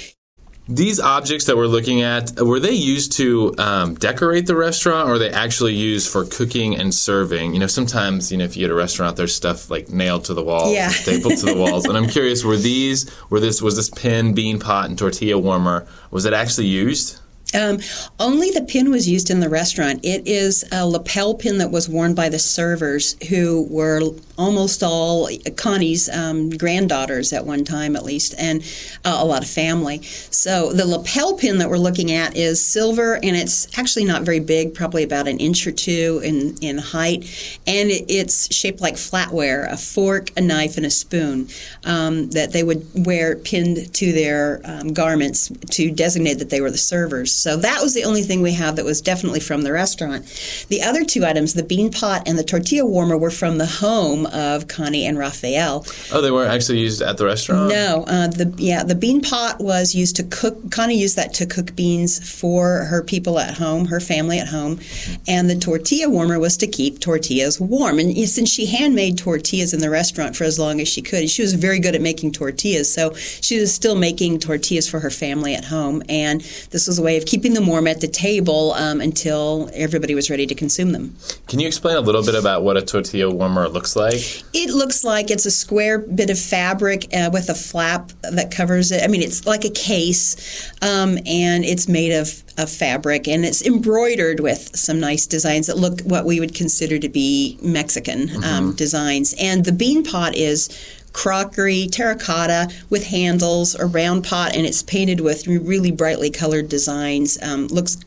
These 0.67 0.99
objects 0.99 1.45
that 1.47 1.57
we're 1.57 1.73
looking 1.77 2.03
at, 2.03 2.39
were 2.39 2.59
they 2.59 2.77
used 2.95 3.11
to 3.13 3.55
um, 3.57 3.95
decorate 3.95 4.45
the 4.45 4.55
restaurant 4.55 5.09
or 5.09 5.13
are 5.13 5.17
they 5.17 5.31
actually 5.31 5.73
used 5.73 6.07
for 6.13 6.25
cooking 6.25 6.75
and 6.79 6.93
serving? 6.93 7.53
You 7.55 7.59
know, 7.59 7.67
sometimes, 7.79 8.31
you 8.31 8.37
know, 8.37 8.45
if 8.45 8.55
you 8.55 8.61
get 8.65 8.71
a 8.71 8.75
restaurant, 8.75 9.17
there's 9.17 9.33
stuff 9.33 9.71
like 9.71 9.89
nailed 9.89 10.25
to 10.25 10.35
the 10.35 10.43
walls, 10.43 10.71
Yeah. 10.71 10.89
stapled 10.89 11.37
to 11.41 11.45
the 11.47 11.55
walls. 11.63 11.85
And 11.85 11.97
I'm 11.97 12.07
curious, 12.07 12.43
were 12.43 12.55
these, 12.73 13.09
were 13.31 13.39
this, 13.39 13.63
was 13.63 13.75
this 13.77 13.89
pin, 13.89 14.33
bean 14.35 14.59
pot, 14.59 14.89
and 14.89 14.95
tortilla 14.97 15.39
warmer, 15.39 15.87
was 16.11 16.25
it 16.25 16.33
actually 16.33 16.67
used? 16.67 17.19
Um, 17.53 17.79
only 18.19 18.51
the 18.51 18.61
pin 18.61 18.91
was 18.91 19.09
used 19.09 19.29
in 19.29 19.39
the 19.39 19.49
restaurant. 19.49 20.01
It 20.03 20.27
is 20.27 20.63
a 20.71 20.87
lapel 20.87 21.33
pin 21.35 21.57
that 21.57 21.71
was 21.71 21.89
worn 21.89 22.13
by 22.13 22.29
the 22.29 22.39
servers, 22.39 23.15
who 23.29 23.67
were 23.69 24.01
almost 24.37 24.83
all 24.83 25.29
Connie's 25.57 26.09
um, 26.09 26.49
granddaughters 26.51 27.33
at 27.33 27.45
one 27.45 27.65
time, 27.65 27.95
at 27.95 28.03
least, 28.03 28.35
and 28.37 28.61
uh, 29.03 29.17
a 29.19 29.25
lot 29.25 29.43
of 29.43 29.49
family. 29.49 30.01
So 30.03 30.71
the 30.73 30.85
lapel 30.85 31.35
pin 31.35 31.57
that 31.57 31.69
we're 31.69 31.77
looking 31.77 32.11
at 32.11 32.37
is 32.37 32.63
silver, 32.63 33.15
and 33.15 33.35
it's 33.35 33.77
actually 33.77 34.05
not 34.05 34.21
very 34.23 34.39
big, 34.39 34.73
probably 34.73 35.03
about 35.03 35.27
an 35.27 35.39
inch 35.39 35.65
or 35.65 35.71
two 35.71 36.21
in 36.23 36.55
in 36.61 36.77
height, 36.77 37.23
and 37.67 37.89
it, 37.89 38.05
it's 38.07 38.53
shaped 38.53 38.79
like 38.79 38.95
flatware: 38.95 39.71
a 39.71 39.77
fork, 39.77 40.29
a 40.37 40.41
knife, 40.41 40.77
and 40.77 40.85
a 40.85 40.91
spoon 40.91 41.49
um, 41.83 42.29
that 42.31 42.53
they 42.53 42.63
would 42.63 42.85
wear 43.05 43.35
pinned 43.35 43.93
to 43.95 44.11
their 44.11 44.61
um, 44.63 44.93
garments 44.93 45.51
to 45.71 45.91
designate 45.91 46.39
that 46.39 46.49
they 46.49 46.61
were 46.61 46.71
the 46.71 46.77
servers. 46.77 47.38
So 47.39 47.57
that 47.57 47.81
was 47.81 47.93
the 47.93 48.03
only 48.03 48.23
thing 48.23 48.41
we 48.41 48.53
have 48.53 48.75
that 48.75 48.85
was 48.85 49.01
definitely 49.01 49.39
from 49.39 49.61
the 49.61 49.71
restaurant. 49.71 50.25
The 50.67 50.81
other 50.81 51.05
two 51.05 51.25
items, 51.25 51.53
the 51.53 51.63
bean 51.63 51.91
pot 51.91 52.27
and 52.27 52.37
the 52.37 52.43
tortilla 52.43 52.85
warmer, 52.85 53.17
were 53.17 53.31
from 53.31 53.57
the 53.57 53.65
home 53.65 54.25
of 54.27 54.67
Connie 54.67 55.05
and 55.05 55.17
Raphael. 55.17 55.85
Oh, 56.11 56.21
they 56.21 56.31
weren't 56.31 56.51
actually 56.51 56.79
used 56.79 57.01
at 57.01 57.17
the 57.17 57.25
restaurant? 57.25 57.69
No, 57.69 58.03
uh, 58.07 58.27
the 58.27 58.53
yeah, 58.57 58.83
the 58.83 58.95
bean 58.95 59.21
pot 59.21 59.59
was 59.59 59.95
used 59.95 60.17
to 60.17 60.23
cook. 60.23 60.71
Connie 60.71 60.97
used 60.97 61.15
that 61.15 61.33
to 61.35 61.45
cook 61.45 61.75
beans 61.75 62.19
for 62.29 62.85
her 62.85 63.01
people 63.01 63.39
at 63.39 63.53
home, 63.55 63.85
her 63.85 63.99
family 63.99 64.39
at 64.39 64.47
home, 64.47 64.79
and 65.27 65.49
the 65.49 65.55
tortilla 65.55 66.09
warmer 66.09 66.39
was 66.39 66.57
to 66.57 66.67
keep 66.67 66.99
tortillas 66.99 67.59
warm. 67.59 67.99
And 67.99 68.29
since 68.29 68.49
she 68.49 68.65
handmade 68.65 69.17
tortillas 69.17 69.73
in 69.73 69.79
the 69.79 69.89
restaurant 69.89 70.35
for 70.35 70.43
as 70.43 70.59
long 70.59 70.81
as 70.81 70.87
she 70.87 71.01
could, 71.01 71.29
she 71.29 71.41
was 71.41 71.53
very 71.53 71.79
good 71.79 71.95
at 71.95 72.01
making 72.01 72.33
tortillas. 72.33 72.93
So 72.93 73.13
she 73.13 73.59
was 73.59 73.73
still 73.73 73.95
making 73.95 74.39
tortillas 74.39 74.89
for 74.89 74.99
her 74.99 75.09
family 75.09 75.55
at 75.55 75.65
home, 75.65 76.03
and 76.09 76.41
this 76.71 76.87
was 76.87 76.99
a 76.99 77.03
way 77.03 77.17
of 77.17 77.25
keeping 77.29 77.53
them 77.53 77.67
warm 77.67 77.85
at 77.85 78.01
the 78.01 78.07
table 78.07 78.73
um, 78.73 78.99
until 78.99 79.69
everybody 79.75 80.15
was 80.15 80.31
ready 80.31 80.47
to 80.47 80.55
consume 80.55 80.93
them. 80.93 81.15
Can 81.47 81.59
you 81.59 81.67
explain 81.67 81.95
a 81.95 82.01
little 82.01 82.23
bit 82.23 82.33
about 82.33 82.63
what 82.63 82.75
a 82.75 82.81
tortilla 82.81 83.29
warmer 83.29 83.69
looks 83.69 83.95
like? 83.95 84.15
It 84.55 84.71
looks 84.71 85.03
like 85.03 85.29
it's 85.29 85.45
a 85.45 85.51
square 85.51 85.99
bit 85.99 86.31
of 86.31 86.39
fabric 86.39 87.05
uh, 87.13 87.29
with 87.31 87.49
a 87.49 87.53
flap 87.53 88.11
that 88.23 88.49
covers 88.49 88.91
it. 88.91 89.03
I 89.03 89.07
mean, 89.07 89.21
it's 89.21 89.45
like 89.45 89.63
a 89.63 89.69
case, 89.69 90.71
um, 90.81 91.19
and 91.27 91.63
it's 91.63 91.87
made 91.87 92.13
of, 92.13 92.43
of 92.57 92.67
fabric, 92.67 93.27
and 93.27 93.45
it's 93.45 93.61
embroidered 93.61 94.39
with 94.39 94.75
some 94.75 94.99
nice 94.99 95.27
designs 95.27 95.67
that 95.67 95.77
look 95.77 96.01
what 96.01 96.25
we 96.25 96.39
would 96.39 96.55
consider 96.55 96.97
to 96.97 97.09
be 97.09 97.59
Mexican 97.61 98.43
um, 98.43 98.73
designs. 98.73 99.35
And 99.39 99.65
the 99.65 99.71
bean 99.71 100.03
pot 100.03 100.33
is 100.33 100.67
crockery, 101.13 101.87
terracotta 101.87 102.69
with 102.89 103.07
handles, 103.07 103.75
a 103.75 103.85
round 103.85 104.23
pot, 104.23 104.55
and 104.55 104.65
it's 104.65 104.83
painted 104.83 105.19
with 105.21 105.47
really 105.47 105.91
brightly 105.91 106.29
colored 106.29 106.69
designs. 106.69 107.37
Um, 107.41 107.67
looks 107.67 107.97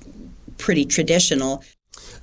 pretty 0.59 0.85
traditional. 0.85 1.63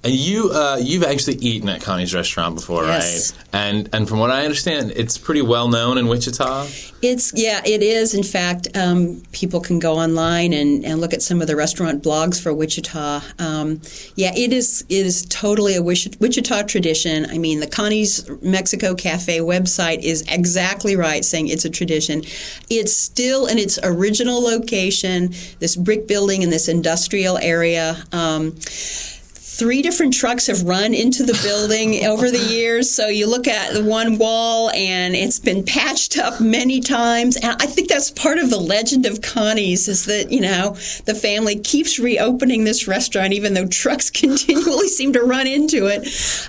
And 0.01 0.13
you, 0.13 0.49
uh, 0.51 0.77
you've 0.81 1.03
actually 1.03 1.35
eaten 1.37 1.67
at 1.67 1.81
Connie's 1.81 2.13
restaurant 2.13 2.55
before, 2.55 2.85
Yes. 2.85 3.33
right? 3.33 3.45
And 3.51 3.89
and 3.91 4.07
from 4.07 4.19
what 4.19 4.31
I 4.31 4.43
understand, 4.45 4.93
it's 4.95 5.17
pretty 5.17 5.41
well 5.41 5.67
known 5.67 5.97
in 5.97 6.07
Wichita. 6.07 6.67
It's 7.01 7.33
yeah, 7.35 7.61
it 7.65 7.81
is. 7.81 8.13
In 8.13 8.23
fact, 8.23 8.67
um, 8.75 9.21
people 9.31 9.59
can 9.59 9.79
go 9.79 9.95
online 9.95 10.53
and, 10.53 10.85
and 10.85 11.01
look 11.01 11.13
at 11.13 11.21
some 11.21 11.41
of 11.41 11.47
the 11.47 11.55
restaurant 11.55 12.01
blogs 12.03 12.41
for 12.41 12.53
Wichita. 12.53 13.21
Um, 13.39 13.81
yeah, 14.15 14.31
it 14.35 14.53
is. 14.53 14.85
It 14.87 15.05
is 15.05 15.25
totally 15.25 15.75
a 15.75 15.81
Wichita, 15.81 16.17
Wichita 16.21 16.63
tradition. 16.63 17.25
I 17.29 17.37
mean, 17.37 17.59
the 17.59 17.67
Connie's 17.67 18.29
Mexico 18.41 18.95
Cafe 18.95 19.39
website 19.39 20.01
is 20.03 20.23
exactly 20.29 20.95
right, 20.95 21.25
saying 21.25 21.47
it's 21.49 21.65
a 21.65 21.69
tradition. 21.69 22.21
It's 22.69 22.95
still 22.95 23.47
in 23.47 23.57
its 23.57 23.77
original 23.83 24.41
location, 24.41 25.33
this 25.59 25.75
brick 25.75 26.07
building 26.07 26.41
in 26.41 26.49
this 26.51 26.69
industrial 26.69 27.37
area. 27.39 27.97
Um, 28.13 28.55
three 29.59 29.81
different 29.81 30.13
trucks 30.13 30.47
have 30.47 30.63
run 30.63 30.93
into 30.93 31.23
the 31.23 31.37
building 31.43 32.05
over 32.05 32.31
the 32.31 32.39
years. 32.39 32.89
So 32.89 33.07
you 33.09 33.27
look 33.27 33.47
at 33.47 33.73
the 33.73 33.83
one 33.83 34.17
wall 34.17 34.71
and 34.71 35.15
it's 35.15 35.37
been 35.37 35.63
patched 35.65 36.17
up 36.17 36.39
many 36.39 36.79
times. 36.79 37.35
And 37.35 37.61
I 37.61 37.65
think 37.65 37.89
that's 37.89 38.09
part 38.09 38.37
of 38.37 38.49
the 38.49 38.57
legend 38.57 39.05
of 39.05 39.21
Connie's 39.21 39.89
is 39.89 40.05
that, 40.05 40.31
you 40.31 40.39
know, 40.39 40.77
the 41.05 41.13
family 41.13 41.59
keeps 41.59 41.99
reopening 41.99 42.63
this 42.63 42.87
restaurant 42.87 43.33
even 43.33 43.53
though 43.53 43.67
trucks 43.67 44.09
continually 44.19 44.87
seem 44.87 45.11
to 45.13 45.21
run 45.21 45.45
into 45.45 45.87
it. 45.87 46.07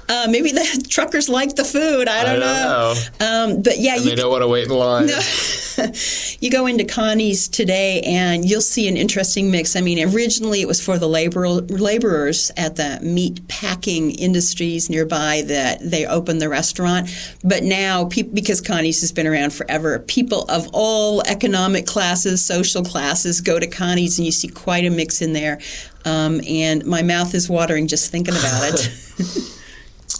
Uh, 0.09 0.29
maybe 0.31 0.52
the 0.52 0.87
truckers 0.88 1.29
like 1.29 1.57
the 1.57 1.64
food. 1.64 2.07
I 2.09 2.25
don't, 2.25 2.40
know. 2.40 2.95
Um, 3.21 3.62
but 3.62 3.79
yeah, 3.79 3.97
And 3.97 4.05
you 4.05 4.11
they 4.11 4.17
don't 4.17 4.31
want 4.31 4.43
to 4.43 4.49
wait 4.49 4.67
in 4.67 4.71
line. 4.71 5.09
you 6.40 6.50
go 6.50 6.67
into 6.67 6.85
Connie's 6.85 7.49
today 7.49 8.02
and 8.02 8.49
you'll 8.49 8.61
see 8.61 8.87
an 8.87 8.97
interesting 8.97 9.50
mix. 9.50 9.75
I 9.75 9.81
mean, 9.81 9.99
originally 10.14 10.61
it 10.61 10.69
was 10.69 10.81
for 10.81 10.97
the 10.97 11.09
labor, 11.09 11.49
laborers 11.49 12.52
at 12.57 12.76
the 12.76 13.00
meat 13.02 13.47
packing 13.49 14.11
industries 14.12 14.90
nearby 14.90 15.42
that 15.47 15.78
they 15.83 16.07
opened 16.07 16.40
the 16.40 16.49
restaurant. 16.49 17.11
But 17.45 17.62
now, 17.62 18.07
pe- 18.07 18.23
because 18.23 18.61
Connie's 18.61 19.00
has 19.00 19.12
been 19.12 19.26
around 19.26 19.52
forever, 19.52 19.99
people 19.99 20.45
of 20.49 20.69
all 20.73 21.23
economic 21.23 21.87
classes, 21.87 22.45
social 22.45 22.83
classes 22.85 23.40
go 23.40 23.59
to 23.59 23.66
Connie's 23.66 24.19
and 24.19 24.26
you 24.26 24.33
see 24.33 24.49
quite 24.49 24.85
a 24.85 24.90
mix 24.90 25.23
in 25.23 25.33
there. 25.33 25.61
Um, 26.04 26.40
and 26.49 26.85
my 26.87 27.02
mouth 27.02 27.35
is 27.35 27.49
watering 27.49 27.87
just 27.87 28.11
thinking 28.11 28.35
about 28.35 28.75
it. 28.75 29.50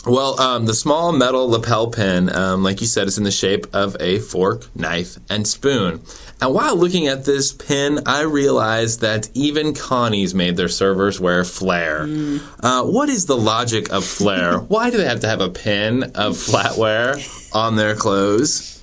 Well, 0.07 0.41
um, 0.41 0.65
the 0.65 0.75
small 0.75 1.13
metal 1.13 1.51
lapel 1.51 1.89
pin, 1.89 2.35
um, 2.35 2.63
like 2.63 2.81
you 2.81 2.87
said, 2.87 3.07
is 3.07 3.19
in 3.19 3.25
the 3.25 3.31
shape 3.31 3.67
of 3.75 3.97
a 4.01 4.19
fork, 4.19 4.75
knife, 4.75 5.19
and 5.29 5.47
spoon. 5.47 6.01
And 6.41 6.55
while 6.55 6.75
looking 6.75 7.07
at 7.07 7.27
this 7.27 7.53
pin, 7.53 8.01
I 8.07 8.23
realized 8.23 9.03
that 9.03 9.29
even 9.35 9.75
Connie's 9.75 10.35
made 10.35 10.57
their 10.57 10.69
servers 10.69 11.21
wear 11.21 11.45
flair. 11.45 12.05
Uh, 12.61 12.85
what 12.85 13.11
is 13.11 13.27
the 13.27 13.37
logic 13.37 13.93
of 13.93 14.05
flair? 14.07 14.59
Why 14.69 14.91
do 14.91 14.97
they 14.97 15.05
have 15.05 15.21
to 15.21 15.29
have 15.29 15.43
a 15.43 15.51
pin 15.51 16.05
of 16.15 16.35
flatware 16.35 17.21
on 17.55 17.77
their 17.77 17.95
clothes? 17.95 18.80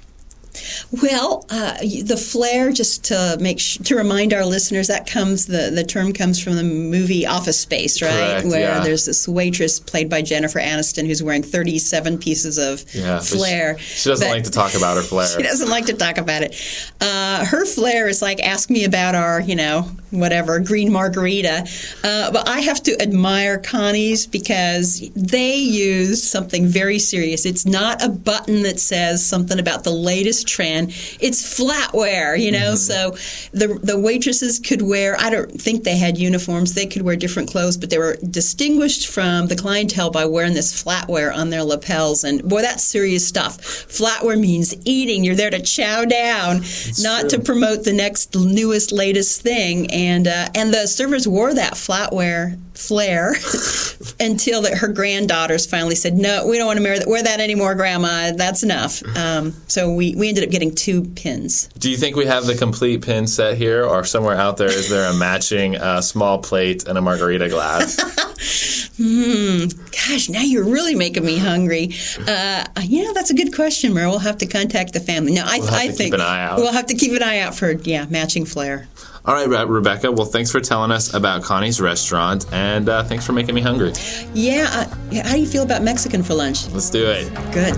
Well, 1.01 1.45
uh, 1.49 1.77
the 1.79 2.17
flair, 2.17 2.71
just 2.71 3.05
to 3.05 3.37
make 3.39 3.59
sh- 3.59 3.77
to 3.85 3.95
remind 3.95 4.33
our 4.33 4.45
listeners, 4.45 4.87
that 4.87 5.07
comes 5.07 5.45
the 5.47 5.71
the 5.73 5.83
term 5.83 6.13
comes 6.13 6.41
from 6.41 6.55
the 6.55 6.63
movie 6.63 7.25
Office 7.25 7.59
Space, 7.59 8.01
right? 8.01 8.11
Correct, 8.11 8.47
Where 8.47 8.59
yeah. 8.61 8.79
there's 8.79 9.05
this 9.05 9.27
waitress 9.27 9.79
played 9.79 10.09
by 10.09 10.21
Jennifer 10.21 10.59
Aniston 10.59 11.05
who's 11.07 11.21
wearing 11.23 11.43
37 11.43 12.17
pieces 12.19 12.57
of 12.57 12.83
Yeah, 12.93 13.17
but 13.17 13.23
she- 13.25 13.37
flair. 13.37 13.77
She, 13.79 14.09
doesn't 14.09 14.27
like 14.29 14.43
to 14.43 14.51
talk 14.51 14.73
about 14.75 14.97
her 14.97 15.03
flair. 15.03 15.27
She 15.37 15.43
doesn't 15.43 15.69
like 15.69 15.85
to 15.87 15.93
talk 15.93 16.17
about 16.17 16.43
it. 16.43 16.55
Uh, 17.01 17.45
her 17.45 17.65
flair 17.65 18.07
is 18.07 18.21
like, 18.21 18.39
ask 18.41 18.69
me 18.69 18.85
about 18.85 19.13
our, 19.15 19.41
you 19.41 19.55
know, 19.55 19.89
whatever, 20.11 20.59
green 20.59 20.91
margarita. 20.91 21.67
Uh, 22.03 22.31
but 22.31 22.47
I 22.47 22.61
have 22.61 22.81
to 22.83 23.01
admire 23.01 23.57
Connie's 23.57 24.25
because 24.27 25.09
they 25.15 25.55
use 25.55 26.23
something 26.23 26.65
very 26.65 26.99
serious. 26.99 27.45
It's 27.45 27.65
not 27.65 28.03
a 28.03 28.09
button 28.09 28.63
that 28.63 28.79
says 28.79 29.25
something 29.25 29.59
about 29.59 29.83
the 29.83 29.91
latest 29.91 30.47
trend. 30.47 30.89
It's 31.19 31.59
flatware, 31.59 32.39
you 32.39 32.51
know. 32.51 32.75
So 32.75 33.11
the 33.51 33.79
the 33.83 33.99
waitresses 33.99 34.59
could 34.59 34.81
wear. 34.81 35.17
I 35.19 35.29
don't 35.29 35.51
think 35.51 35.83
they 35.83 35.97
had 35.97 36.17
uniforms. 36.17 36.73
They 36.73 36.85
could 36.85 37.01
wear 37.01 37.15
different 37.15 37.49
clothes, 37.49 37.77
but 37.77 37.89
they 37.89 37.97
were 37.97 38.17
distinguished 38.29 39.07
from 39.07 39.47
the 39.47 39.55
clientele 39.55 40.11
by 40.11 40.25
wearing 40.25 40.53
this 40.53 40.83
flatware 40.83 41.33
on 41.35 41.49
their 41.49 41.63
lapels. 41.63 42.23
And 42.23 42.47
boy, 42.47 42.61
that's 42.61 42.83
serious 42.83 43.27
stuff. 43.27 43.57
Flatware 43.57 44.39
means 44.39 44.75
eating. 44.85 45.23
You're 45.23 45.35
there 45.35 45.49
to 45.49 45.61
chow 45.61 46.05
down, 46.05 46.61
not 46.99 47.29
to 47.29 47.39
promote 47.39 47.83
the 47.83 47.93
next 47.93 48.35
newest, 48.35 48.91
latest 48.91 49.41
thing. 49.41 49.91
And 49.97 50.27
uh, 50.27 50.49
and 50.53 50.71
the 50.71 50.85
servers 50.85 51.27
wore 51.27 51.55
that 51.55 51.73
flatware 51.73 52.55
flair 52.77 53.31
until 54.19 54.61
that 54.61 54.77
her 54.77 54.89
granddaughters 54.89 55.65
finally 55.65 55.95
said, 55.95 56.13
"No, 56.13 56.45
we 56.47 56.59
don't 56.59 56.67
want 56.67 56.77
to 56.77 57.03
wear 57.07 57.23
that, 57.23 57.39
anymore, 57.39 57.73
Grandma. 57.73 58.31
That's 58.31 58.61
enough." 58.61 59.01
Um, 59.17 59.53
so 59.67 59.91
we, 59.91 60.13
we 60.15 60.29
ended 60.29 60.43
up 60.43 60.51
getting 60.51 60.75
two 60.75 61.01
pins. 61.15 61.67
Do 61.79 61.89
you 61.89 61.97
think 61.97 62.15
we 62.15 62.27
have 62.27 62.45
the 62.45 62.53
complete 62.55 63.01
pin 63.01 63.25
set 63.25 63.57
here, 63.57 63.83
or 63.85 64.03
somewhere 64.03 64.35
out 64.35 64.57
there 64.57 64.69
is 64.69 64.87
there 64.87 65.09
a 65.09 65.15
matching 65.15 65.75
uh, 65.77 66.01
small 66.01 66.37
plate 66.43 66.87
and 66.87 66.95
a 66.95 67.01
margarita 67.01 67.49
glass? 67.49 67.95
Gosh, 68.97 70.29
now 70.29 70.41
you're 70.41 70.63
really 70.63 70.95
making 70.95 71.25
me 71.25 71.37
hungry. 71.37 71.89
Uh, 72.27 72.65
yeah, 72.83 73.11
that's 73.13 73.29
a 73.31 73.33
good 73.35 73.53
question, 73.53 73.93
Mer. 73.93 74.09
We'll 74.09 74.19
have 74.19 74.37
to 74.39 74.45
contact 74.45 74.93
the 74.93 74.99
family. 74.99 75.33
No, 75.33 75.43
I, 75.45 75.57
We'll 75.57 75.67
have 75.67 75.79
I 75.79 75.87
to 75.87 75.93
think 75.93 76.13
keep 76.13 76.19
an 76.19 76.21
eye 76.21 76.41
out. 76.41 76.57
we'll 76.57 76.71
have 76.71 76.85
to 76.87 76.95
keep 76.95 77.13
an 77.13 77.23
eye 77.23 77.39
out 77.39 77.55
for 77.55 77.71
yeah 77.71 78.05
matching 78.09 78.45
flair. 78.45 78.87
All 79.27 79.33
right, 79.33 79.67
Rebecca. 79.67 80.09
Well, 80.09 80.25
thanks 80.25 80.49
for 80.49 80.61
telling 80.61 80.89
us 80.89 81.13
about 81.13 81.43
Connie's 81.43 81.81
restaurant, 81.81 82.45
and 82.53 82.87
uh, 82.87 83.03
thanks 83.03 83.25
for 83.25 83.33
making 83.33 83.55
me 83.55 83.61
hungry. 83.61 83.91
Yeah, 84.33 84.69
uh, 84.71 84.85
how 85.21 85.33
do 85.33 85.39
you 85.41 85.45
feel 85.45 85.63
about 85.63 85.81
Mexican 85.83 86.23
for 86.23 86.33
lunch? 86.33 86.65
Let's 86.69 86.89
do 86.89 87.05
it. 87.09 87.27
Good. 87.51 87.73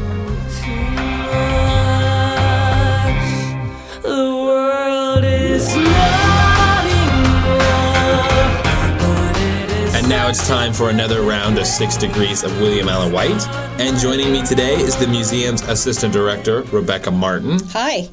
The 4.04 4.32
world 4.46 5.24
is 5.24 5.76
not 5.76 6.86
enough, 6.86 8.64
but 9.00 9.42
it 9.42 9.72
is 9.72 9.96
And 9.96 10.08
now 10.08 10.30
it's 10.30 10.48
time 10.48 10.72
for 10.72 10.92
another 10.92 11.24
round 11.24 11.58
of 11.58 11.66
Six 11.66 11.98
Degrees 11.98 12.44
of 12.44 12.56
William 12.62 12.88
Allen 12.88 13.12
White. 13.12 13.48
And 13.80 13.98
joining 13.98 14.32
me 14.32 14.46
today 14.46 14.76
is 14.76 14.96
the 14.98 15.08
museum's 15.08 15.64
assistant 15.64 16.14
director, 16.14 16.62
Rebecca 16.72 17.10
Martin. 17.10 17.58
Hi. 17.70 18.08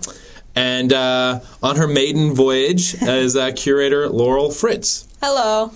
And 0.56 0.92
uh, 0.92 1.40
on 1.62 1.76
her 1.76 1.86
maiden 1.86 2.34
voyage 2.34 2.94
as 3.02 3.36
uh, 3.36 3.52
curator 3.52 4.08
Laurel 4.08 4.50
Fritz. 4.50 5.06
Hello. 5.22 5.70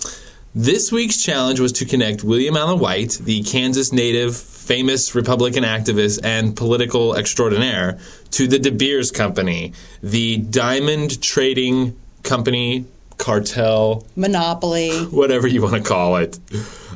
This 0.53 0.91
week's 0.91 1.23
challenge 1.23 1.61
was 1.61 1.71
to 1.73 1.85
connect 1.85 2.25
William 2.25 2.57
Allen 2.57 2.79
White, 2.79 3.11
the 3.21 3.41
Kansas 3.43 3.93
native, 3.93 4.35
famous 4.35 5.15
Republican 5.15 5.63
activist, 5.63 6.19
and 6.25 6.57
political 6.57 7.15
extraordinaire, 7.15 7.99
to 8.31 8.47
the 8.47 8.59
De 8.59 8.69
Beers 8.69 9.11
Company, 9.11 9.71
the 10.03 10.37
diamond 10.37 11.21
trading 11.21 11.95
company, 12.23 12.85
cartel, 13.21 14.05
Monopoly. 14.15 14.91
whatever 15.11 15.47
you 15.47 15.61
want 15.61 15.75
to 15.75 15.81
call 15.81 16.17
it. 16.17 16.39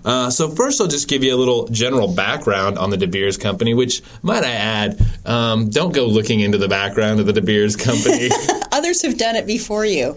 Uh, 0.03 0.29
so 0.29 0.49
first, 0.49 0.81
I'll 0.81 0.87
just 0.87 1.07
give 1.07 1.23
you 1.23 1.33
a 1.33 1.37
little 1.37 1.67
general 1.67 2.13
background 2.13 2.77
on 2.77 2.89
the 2.89 2.97
De 2.97 3.07
Beers 3.07 3.37
Company, 3.37 3.73
which, 3.73 4.01
might 4.21 4.43
I 4.43 4.51
add, 4.51 4.99
um, 5.25 5.69
don't 5.69 5.93
go 5.93 6.05
looking 6.07 6.41
into 6.41 6.57
the 6.57 6.67
background 6.67 7.19
of 7.19 7.27
the 7.27 7.33
De 7.33 7.41
Beers 7.41 7.75
Company. 7.75 8.29
Others 8.71 9.03
have 9.03 9.17
done 9.17 9.35
it 9.35 9.47
before 9.47 9.85
you. 9.85 10.15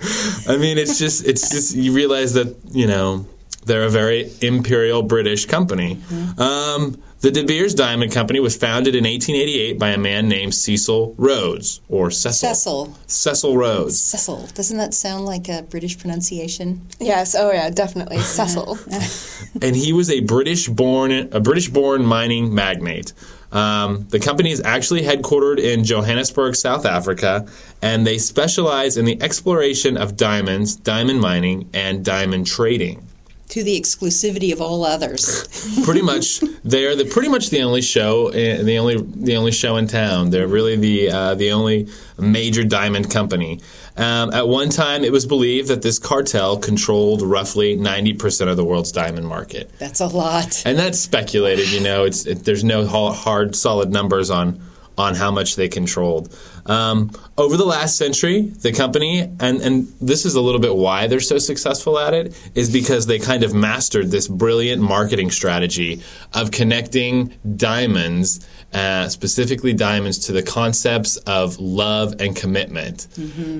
I 0.48 0.56
mean, 0.56 0.78
it's 0.78 0.98
just, 0.98 1.26
it's 1.26 1.50
just, 1.50 1.76
you 1.76 1.92
realize 1.92 2.34
that, 2.34 2.56
you 2.70 2.86
know, 2.86 3.26
they're 3.66 3.84
a 3.84 3.90
very 3.90 4.30
imperial 4.40 5.02
British 5.02 5.46
company. 5.46 5.98
Um, 6.38 7.00
the 7.20 7.32
De 7.32 7.44
Beers 7.44 7.74
Diamond 7.74 8.12
Company 8.12 8.38
was 8.38 8.56
founded 8.56 8.94
in 8.94 9.02
1888 9.02 9.78
by 9.78 9.88
a 9.88 9.98
man 9.98 10.28
named 10.28 10.54
Cecil 10.54 11.14
Rhodes, 11.18 11.80
or 11.88 12.12
Cecil. 12.12 12.54
Cecil. 12.54 12.94
Cecil 13.06 13.56
Rhodes. 13.56 14.00
Cecil. 14.00 14.46
Doesn't 14.54 14.78
that 14.78 14.94
sound 14.94 15.24
like 15.24 15.48
a 15.48 15.62
British 15.62 15.98
pronunciation? 15.98 16.86
Yes, 17.00 17.34
oh 17.34 17.50
yeah, 17.50 17.70
definitely. 17.70 18.18
Cecil. 18.20 18.78
and 19.62 19.74
he 19.74 19.92
was 19.92 20.10
a 20.10 20.20
British 20.20 20.68
born 20.68 21.10
a 21.10 21.40
British 21.40 21.68
born 21.68 22.04
mining 22.04 22.54
magnate. 22.54 23.12
Um, 23.50 24.06
the 24.10 24.20
company 24.20 24.52
is 24.52 24.60
actually 24.62 25.02
headquartered 25.02 25.58
in 25.58 25.82
Johannesburg, 25.82 26.54
South 26.54 26.84
Africa, 26.84 27.46
and 27.80 28.06
they 28.06 28.18
specialize 28.18 28.96
in 28.96 29.06
the 29.06 29.20
exploration 29.22 29.96
of 29.96 30.16
diamonds, 30.16 30.76
diamond 30.76 31.20
mining, 31.20 31.70
and 31.72 32.04
diamond 32.04 32.46
trading. 32.46 33.07
To 33.48 33.64
the 33.64 33.80
exclusivity 33.80 34.52
of 34.52 34.60
all 34.60 34.84
others. 34.84 35.48
pretty 35.84 36.02
much, 36.02 36.40
they're 36.64 36.94
the 36.94 37.06
pretty 37.06 37.28
much 37.30 37.48
the 37.48 37.62
only 37.62 37.80
show, 37.80 38.28
in, 38.28 38.66
the 38.66 38.78
only 38.78 38.96
the 39.00 39.36
only 39.36 39.52
show 39.52 39.76
in 39.76 39.86
town. 39.86 40.28
They're 40.30 40.46
really 40.46 40.76
the 40.76 41.10
uh, 41.10 41.34
the 41.34 41.52
only 41.52 41.88
major 42.18 42.62
diamond 42.62 43.10
company. 43.10 43.60
Um, 43.96 44.32
at 44.32 44.46
one 44.46 44.68
time, 44.68 45.02
it 45.02 45.12
was 45.12 45.24
believed 45.24 45.68
that 45.68 45.80
this 45.82 45.98
cartel 45.98 46.58
controlled 46.58 47.22
roughly 47.22 47.74
ninety 47.74 48.12
percent 48.12 48.50
of 48.50 48.56
the 48.58 48.64
world's 48.64 48.92
diamond 48.92 49.26
market. 49.26 49.70
That's 49.78 50.00
a 50.00 50.06
lot. 50.08 50.62
and 50.66 50.78
that's 50.78 50.98
speculated. 50.98 51.70
You 51.70 51.80
know, 51.80 52.04
it's 52.04 52.26
it, 52.26 52.44
there's 52.44 52.64
no 52.64 52.86
hard, 52.86 53.56
solid 53.56 53.90
numbers 53.90 54.30
on 54.30 54.60
on 54.98 55.14
how 55.14 55.30
much 55.30 55.56
they 55.56 55.68
controlled. 55.68 56.36
Um, 56.66 57.10
over 57.36 57.56
the 57.56 57.64
last 57.64 57.96
century, 57.96 58.42
the 58.42 58.72
company, 58.72 59.20
and 59.20 59.60
and 59.60 59.88
this 60.00 60.26
is 60.26 60.34
a 60.34 60.40
little 60.40 60.60
bit 60.60 60.76
why 60.76 61.06
they're 61.06 61.20
so 61.20 61.38
successful 61.38 61.98
at 61.98 62.12
it, 62.14 62.38
is 62.54 62.70
because 62.70 63.06
they 63.06 63.18
kind 63.18 63.42
of 63.42 63.54
mastered 63.54 64.10
this 64.10 64.28
brilliant 64.28 64.82
marketing 64.82 65.30
strategy 65.30 66.02
of 66.34 66.50
connecting 66.50 67.34
diamonds. 67.56 68.46
Uh, 68.70 69.08
specifically, 69.08 69.72
diamonds 69.72 70.18
to 70.26 70.32
the 70.32 70.42
concepts 70.42 71.16
of 71.18 71.58
love 71.58 72.14
and 72.20 72.36
commitment. 72.36 73.08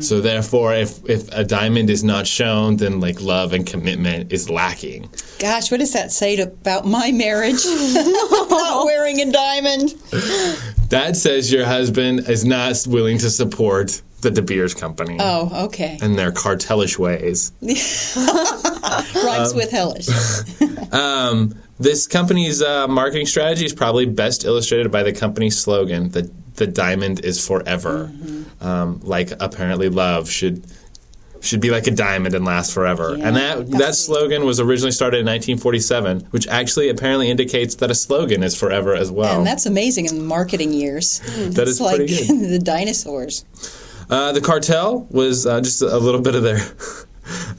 So, 0.01 0.21
therefore, 0.21 0.75
if 0.75 0.99
if 1.09 1.33
a 1.33 1.45
diamond 1.45 1.89
is 1.89 2.05
not 2.05 2.27
shown, 2.27 2.77
then 2.77 3.01
like 3.01 3.23
love 3.23 3.55
and 3.55 3.67
commitment 3.67 4.33
is 4.35 4.51
lacking. 4.51 5.09
Gosh, 5.39 5.71
what 5.71 5.81
does 5.81 5.95
that 5.95 6.13
say 6.13 6.37
to, 6.37 6.43
about 6.43 6.85
my 6.87 7.11
marriage? 7.11 7.65
Not 7.65 8.85
wearing 8.85 9.21
a 9.23 9.33
diamond. 9.33 9.95
That 10.91 11.17
says 11.17 11.51
your 11.51 11.65
husband 11.65 12.29
is 12.29 12.45
not 12.45 12.77
willing 12.87 13.17
to 13.19 13.31
support 13.31 14.03
the 14.21 14.31
De 14.31 14.43
Beers 14.43 14.75
Company 14.75 15.17
Oh, 15.21 15.67
okay. 15.67 15.97
and 16.03 16.19
their 16.19 16.33
cartelish 16.33 16.99
ways. 16.99 17.53
Rhymes 19.25 19.55
with 19.55 19.71
hellish. 19.71 20.09
Um, 20.93 21.55
this 21.79 22.07
company's 22.07 22.63
uh, 22.63 22.89
marketing 22.89 23.27
strategy 23.27 23.65
is 23.65 23.73
probably 23.73 24.07
best 24.07 24.45
illustrated 24.45 24.91
by 24.91 25.03
the 25.03 25.13
company's 25.13 25.59
slogan: 25.59 26.11
"the 26.11 26.31
the 26.55 26.67
diamond 26.67 27.25
is 27.25 27.45
forever." 27.45 28.11
Um, 28.61 29.01
like 29.03 29.33
apparently, 29.41 29.89
love 29.89 30.29
should 30.29 30.65
should 31.41 31.61
be 31.61 31.71
like 31.71 31.87
a 31.87 31.91
diamond 31.91 32.35
and 32.35 32.45
last 32.45 32.73
forever. 32.73 33.17
Yeah, 33.17 33.29
and 33.29 33.37
that 33.37 33.71
that 33.79 33.95
slogan 33.95 34.45
was 34.45 34.61
originally 34.61 34.91
started 34.91 35.19
in 35.19 35.27
1947, 35.27 36.29
which 36.31 36.47
actually 36.49 36.89
apparently 36.89 37.31
indicates 37.31 37.77
that 37.77 37.91
a 37.91 37.95
slogan 37.95 38.43
is 38.43 38.59
forever 38.59 38.95
as 38.95 39.11
well. 39.11 39.39
And 39.39 39.47
that's 39.47 39.67
amazing 39.67 40.07
in 40.07 40.25
marketing 40.25 40.73
years. 40.73 41.21
That 41.21 41.63
it's 41.63 41.73
is 41.73 41.81
like 41.81 41.97
pretty 41.97 42.27
good. 42.27 42.51
the 42.51 42.59
dinosaurs. 42.59 43.45
Uh, 44.11 44.33
the 44.33 44.41
cartel 44.41 45.07
was 45.11 45.47
uh, 45.47 45.61
just 45.61 45.83
a 45.83 45.99
little 45.99 46.23
bit 46.23 46.35
of 46.35 46.43
their, 46.43 46.57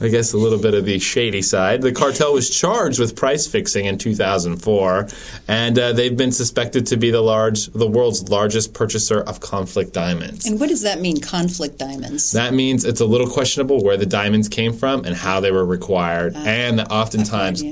I 0.00 0.08
guess, 0.08 0.32
a 0.32 0.38
little 0.38 0.58
bit 0.58 0.74
of 0.74 0.84
the 0.84 0.98
shady 0.98 1.42
side. 1.42 1.82
The 1.82 1.92
cartel 1.92 2.32
was 2.32 2.50
charged 2.50 2.98
with 2.98 3.16
price 3.16 3.46
fixing 3.46 3.86
in 3.86 3.98
2004, 3.98 5.08
and 5.48 5.78
uh, 5.78 5.92
they've 5.92 6.16
been 6.16 6.32
suspected 6.32 6.86
to 6.88 6.96
be 6.96 7.10
the 7.10 7.20
large, 7.20 7.66
the 7.66 7.86
world's 7.86 8.28
largest 8.28 8.74
purchaser 8.74 9.20
of 9.20 9.40
conflict 9.40 9.92
diamonds. 9.92 10.46
And 10.46 10.60
what 10.60 10.68
does 10.68 10.82
that 10.82 11.00
mean, 11.00 11.20
conflict 11.20 11.78
diamonds? 11.78 12.32
That 12.32 12.54
means 12.54 12.84
it's 12.84 13.00
a 13.00 13.06
little 13.06 13.28
questionable 13.28 13.82
where 13.82 13.96
the 13.96 14.06
diamonds 14.06 14.48
came 14.48 14.72
from 14.72 15.04
and 15.04 15.14
how 15.14 15.40
they 15.40 15.50
were 15.50 15.64
required, 15.64 16.34
and 16.36 16.78
that 16.78 16.90
oftentimes 16.90 17.62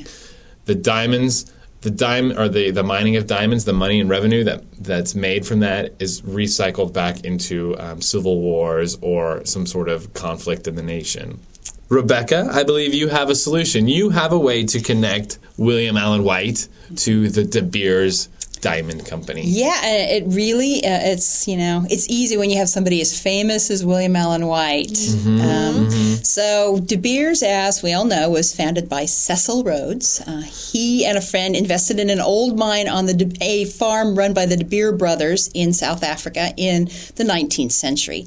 the 0.66 0.74
diamonds, 0.74 1.52
the 1.80 1.90
dime 1.90 2.38
or 2.38 2.48
the, 2.48 2.70
the 2.70 2.82
mining 2.82 3.16
of 3.16 3.26
diamonds, 3.26 3.64
the 3.64 3.72
money 3.72 4.00
and 4.00 4.10
revenue 4.10 4.44
that 4.44 4.62
that's 4.82 5.14
made 5.14 5.46
from 5.46 5.60
that 5.60 5.94
is 5.98 6.22
recycled 6.22 6.92
back 6.92 7.24
into 7.24 7.78
um, 7.78 8.00
civil 8.02 8.40
wars 8.40 8.98
or 9.00 9.44
some 9.44 9.66
sort 9.66 9.88
of 9.88 10.12
conflict 10.12 10.66
in 10.66 10.74
the 10.74 10.82
nation. 10.82 11.40
Rebecca, 11.88 12.48
I 12.52 12.64
believe 12.64 12.92
you 12.94 13.08
have 13.08 13.30
a 13.30 13.34
solution. 13.34 13.88
You 13.88 14.10
have 14.10 14.32
a 14.32 14.38
way 14.38 14.64
to 14.66 14.80
connect 14.80 15.38
William 15.56 15.96
Allen 15.96 16.22
White 16.22 16.68
to 16.96 17.28
the 17.30 17.44
De 17.44 17.62
Beers 17.62 18.28
Diamond 18.60 19.06
Company. 19.06 19.42
Yeah, 19.44 19.68
uh, 19.68 20.16
it 20.16 20.24
really 20.26 20.78
uh, 20.84 21.12
it's 21.12 21.46
you 21.46 21.56
know 21.56 21.84
it's 21.88 22.08
easy 22.08 22.36
when 22.36 22.50
you 22.50 22.58
have 22.58 22.68
somebody 22.68 23.00
as 23.00 23.18
famous 23.18 23.70
as 23.70 23.84
William 23.86 24.16
Allen 24.16 24.46
White. 24.46 24.88
Mm-hmm, 24.88 25.40
Um, 25.40 25.90
So 26.24 26.80
De 26.84 26.96
Beers, 26.96 27.42
as 27.44 27.82
we 27.84 27.92
all 27.94 28.04
know, 28.04 28.28
was 28.30 28.54
founded 28.54 28.88
by 28.88 29.04
Cecil 29.06 29.62
Rhodes. 29.64 30.20
Uh, 30.26 30.40
he 30.42 31.06
and 31.06 31.16
a 31.16 31.20
friend 31.20 31.54
invested 31.56 32.00
in 32.00 32.10
an 32.10 32.20
old 32.20 32.58
mine 32.58 32.88
on 32.88 33.06
the 33.06 33.14
De- 33.14 33.36
a 33.44 33.64
farm 33.64 34.18
run 34.18 34.34
by 34.34 34.44
the 34.44 34.56
De 34.56 34.64
Beer 34.64 34.90
brothers 34.92 35.48
in 35.54 35.72
South 35.72 36.02
Africa 36.02 36.52
in 36.56 36.86
the 37.14 37.24
19th 37.24 37.72
century. 37.72 38.26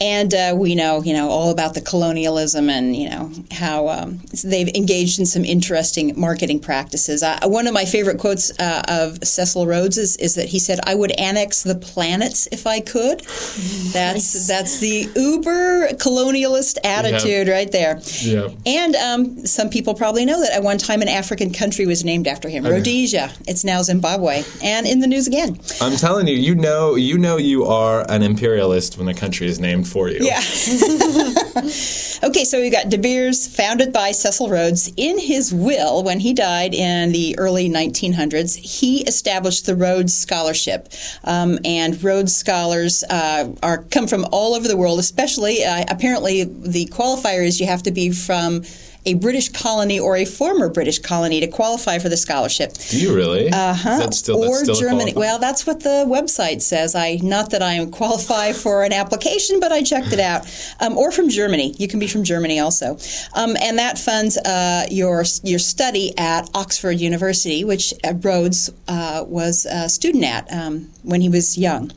And 0.00 0.34
uh, 0.34 0.54
we 0.56 0.74
know, 0.74 1.02
you 1.02 1.12
know, 1.12 1.28
all 1.28 1.50
about 1.50 1.74
the 1.74 1.80
colonialism 1.80 2.68
and 2.68 2.96
you 2.96 3.08
know 3.08 3.30
how 3.52 3.88
um, 3.88 4.20
they've 4.44 4.68
engaged 4.74 5.18
in 5.18 5.26
some 5.26 5.44
interesting 5.44 6.18
marketing 6.18 6.60
practices. 6.60 7.22
Uh, 7.22 7.38
one 7.44 7.66
of 7.66 7.74
my 7.74 7.84
favorite 7.84 8.18
quotes 8.18 8.50
uh, 8.58 8.82
of 8.88 9.18
Cecil 9.22 9.66
Rhodes 9.66 9.98
is, 9.98 10.16
is 10.16 10.34
that 10.34 10.48
he 10.48 10.58
said, 10.58 10.80
"I 10.84 10.94
would 10.94 11.12
annex 11.12 11.62
the 11.62 11.76
planets 11.76 12.48
if 12.50 12.66
I 12.66 12.80
could." 12.80 13.20
That's 13.92 14.46
that's 14.46 14.78
the 14.78 15.08
uber 15.14 15.88
colonialist 15.94 16.78
attitude 16.84 17.48
right 17.48 17.70
there. 17.70 18.00
Yeah. 18.20 18.48
And 18.64 18.96
um, 18.96 19.46
some 19.46 19.68
people 19.68 19.94
probably 19.94 20.24
know 20.24 20.40
that 20.40 20.52
at 20.52 20.62
one 20.62 20.78
time 20.78 21.02
an 21.02 21.08
African 21.08 21.52
country 21.52 21.86
was 21.86 22.04
named 22.04 22.26
after 22.26 22.48
him, 22.48 22.64
Rhodesia. 22.64 23.32
It's 23.46 23.64
now 23.64 23.82
Zimbabwe, 23.82 24.44
and 24.62 24.86
in 24.86 25.00
the 25.00 25.06
news 25.06 25.26
again. 25.26 25.60
I'm 25.80 25.96
telling 25.96 26.26
you, 26.26 26.36
you 26.36 26.54
know, 26.54 26.94
you 26.94 27.18
know, 27.18 27.36
you 27.36 27.64
are 27.64 28.04
an 28.10 28.22
imperialist 28.22 28.96
when 28.96 29.06
the 29.06 29.14
country 29.14 29.46
is 29.46 29.60
named 29.60 29.88
for 29.92 30.08
you. 30.08 30.18
Yeah. 30.20 30.38
okay, 32.24 32.44
so 32.44 32.60
we 32.60 32.70
got 32.70 32.88
De 32.88 32.98
Beers, 32.98 33.46
founded 33.46 33.92
by 33.92 34.12
Cecil 34.12 34.48
Rhodes. 34.48 34.90
In 34.96 35.18
his 35.18 35.52
will, 35.52 36.02
when 36.02 36.18
he 36.18 36.32
died 36.32 36.74
in 36.74 37.12
the 37.12 37.38
early 37.38 37.68
1900s, 37.68 38.56
he 38.56 39.02
established 39.02 39.66
the 39.66 39.76
Rhodes 39.76 40.16
Scholarship. 40.16 40.88
Um, 41.24 41.58
and 41.64 42.02
Rhodes 42.02 42.34
scholars 42.34 43.04
uh, 43.08 43.52
are 43.62 43.84
come 43.84 44.06
from 44.06 44.26
all 44.32 44.54
over 44.54 44.66
the 44.66 44.76
world, 44.76 44.98
especially, 44.98 45.64
uh, 45.64 45.84
apparently, 45.88 46.44
the 46.44 46.86
qualifier 46.86 47.44
is 47.44 47.60
you 47.60 47.66
have 47.66 47.82
to 47.84 47.90
be 47.90 48.10
from 48.10 48.62
a 49.04 49.14
British 49.14 49.48
colony 49.48 49.98
or 49.98 50.16
a 50.16 50.24
former 50.24 50.68
British 50.68 50.98
colony 51.00 51.40
to 51.40 51.48
qualify 51.48 51.98
for 51.98 52.08
the 52.08 52.16
scholarship. 52.16 52.72
Do 52.74 53.00
you 53.00 53.14
really? 53.14 53.50
Uh 53.50 53.74
Huh? 53.74 54.10
Still, 54.10 54.44
or 54.44 54.56
still 54.56 54.74
Germany. 54.74 55.12
Well, 55.14 55.38
that's 55.38 55.66
what 55.66 55.80
the 55.80 56.04
website 56.06 56.62
says. 56.62 56.94
I 56.94 57.18
not 57.22 57.50
that 57.50 57.62
I 57.62 57.74
am 57.74 57.90
qualified 57.90 58.54
for 58.56 58.84
an 58.84 58.92
application, 58.92 59.60
but 59.60 59.72
I 59.72 59.82
checked 59.82 60.12
it 60.12 60.20
out. 60.20 60.46
Um, 60.80 60.96
or 60.96 61.10
from 61.10 61.28
Germany. 61.28 61.74
You 61.78 61.88
can 61.88 61.98
be 61.98 62.06
from 62.06 62.24
Germany 62.24 62.60
also, 62.60 62.98
um, 63.34 63.56
and 63.60 63.78
that 63.78 63.98
funds 63.98 64.36
uh, 64.38 64.86
your 64.90 65.24
your 65.42 65.58
study 65.58 66.16
at 66.18 66.48
Oxford 66.54 67.00
University, 67.00 67.64
which 67.64 67.94
uh, 68.04 68.14
Rhodes 68.20 68.70
uh, 68.88 69.24
was 69.26 69.66
a 69.66 69.88
student 69.88 70.24
at 70.24 70.52
um, 70.52 70.90
when 71.02 71.20
he 71.20 71.28
was 71.28 71.58
young. 71.58 71.90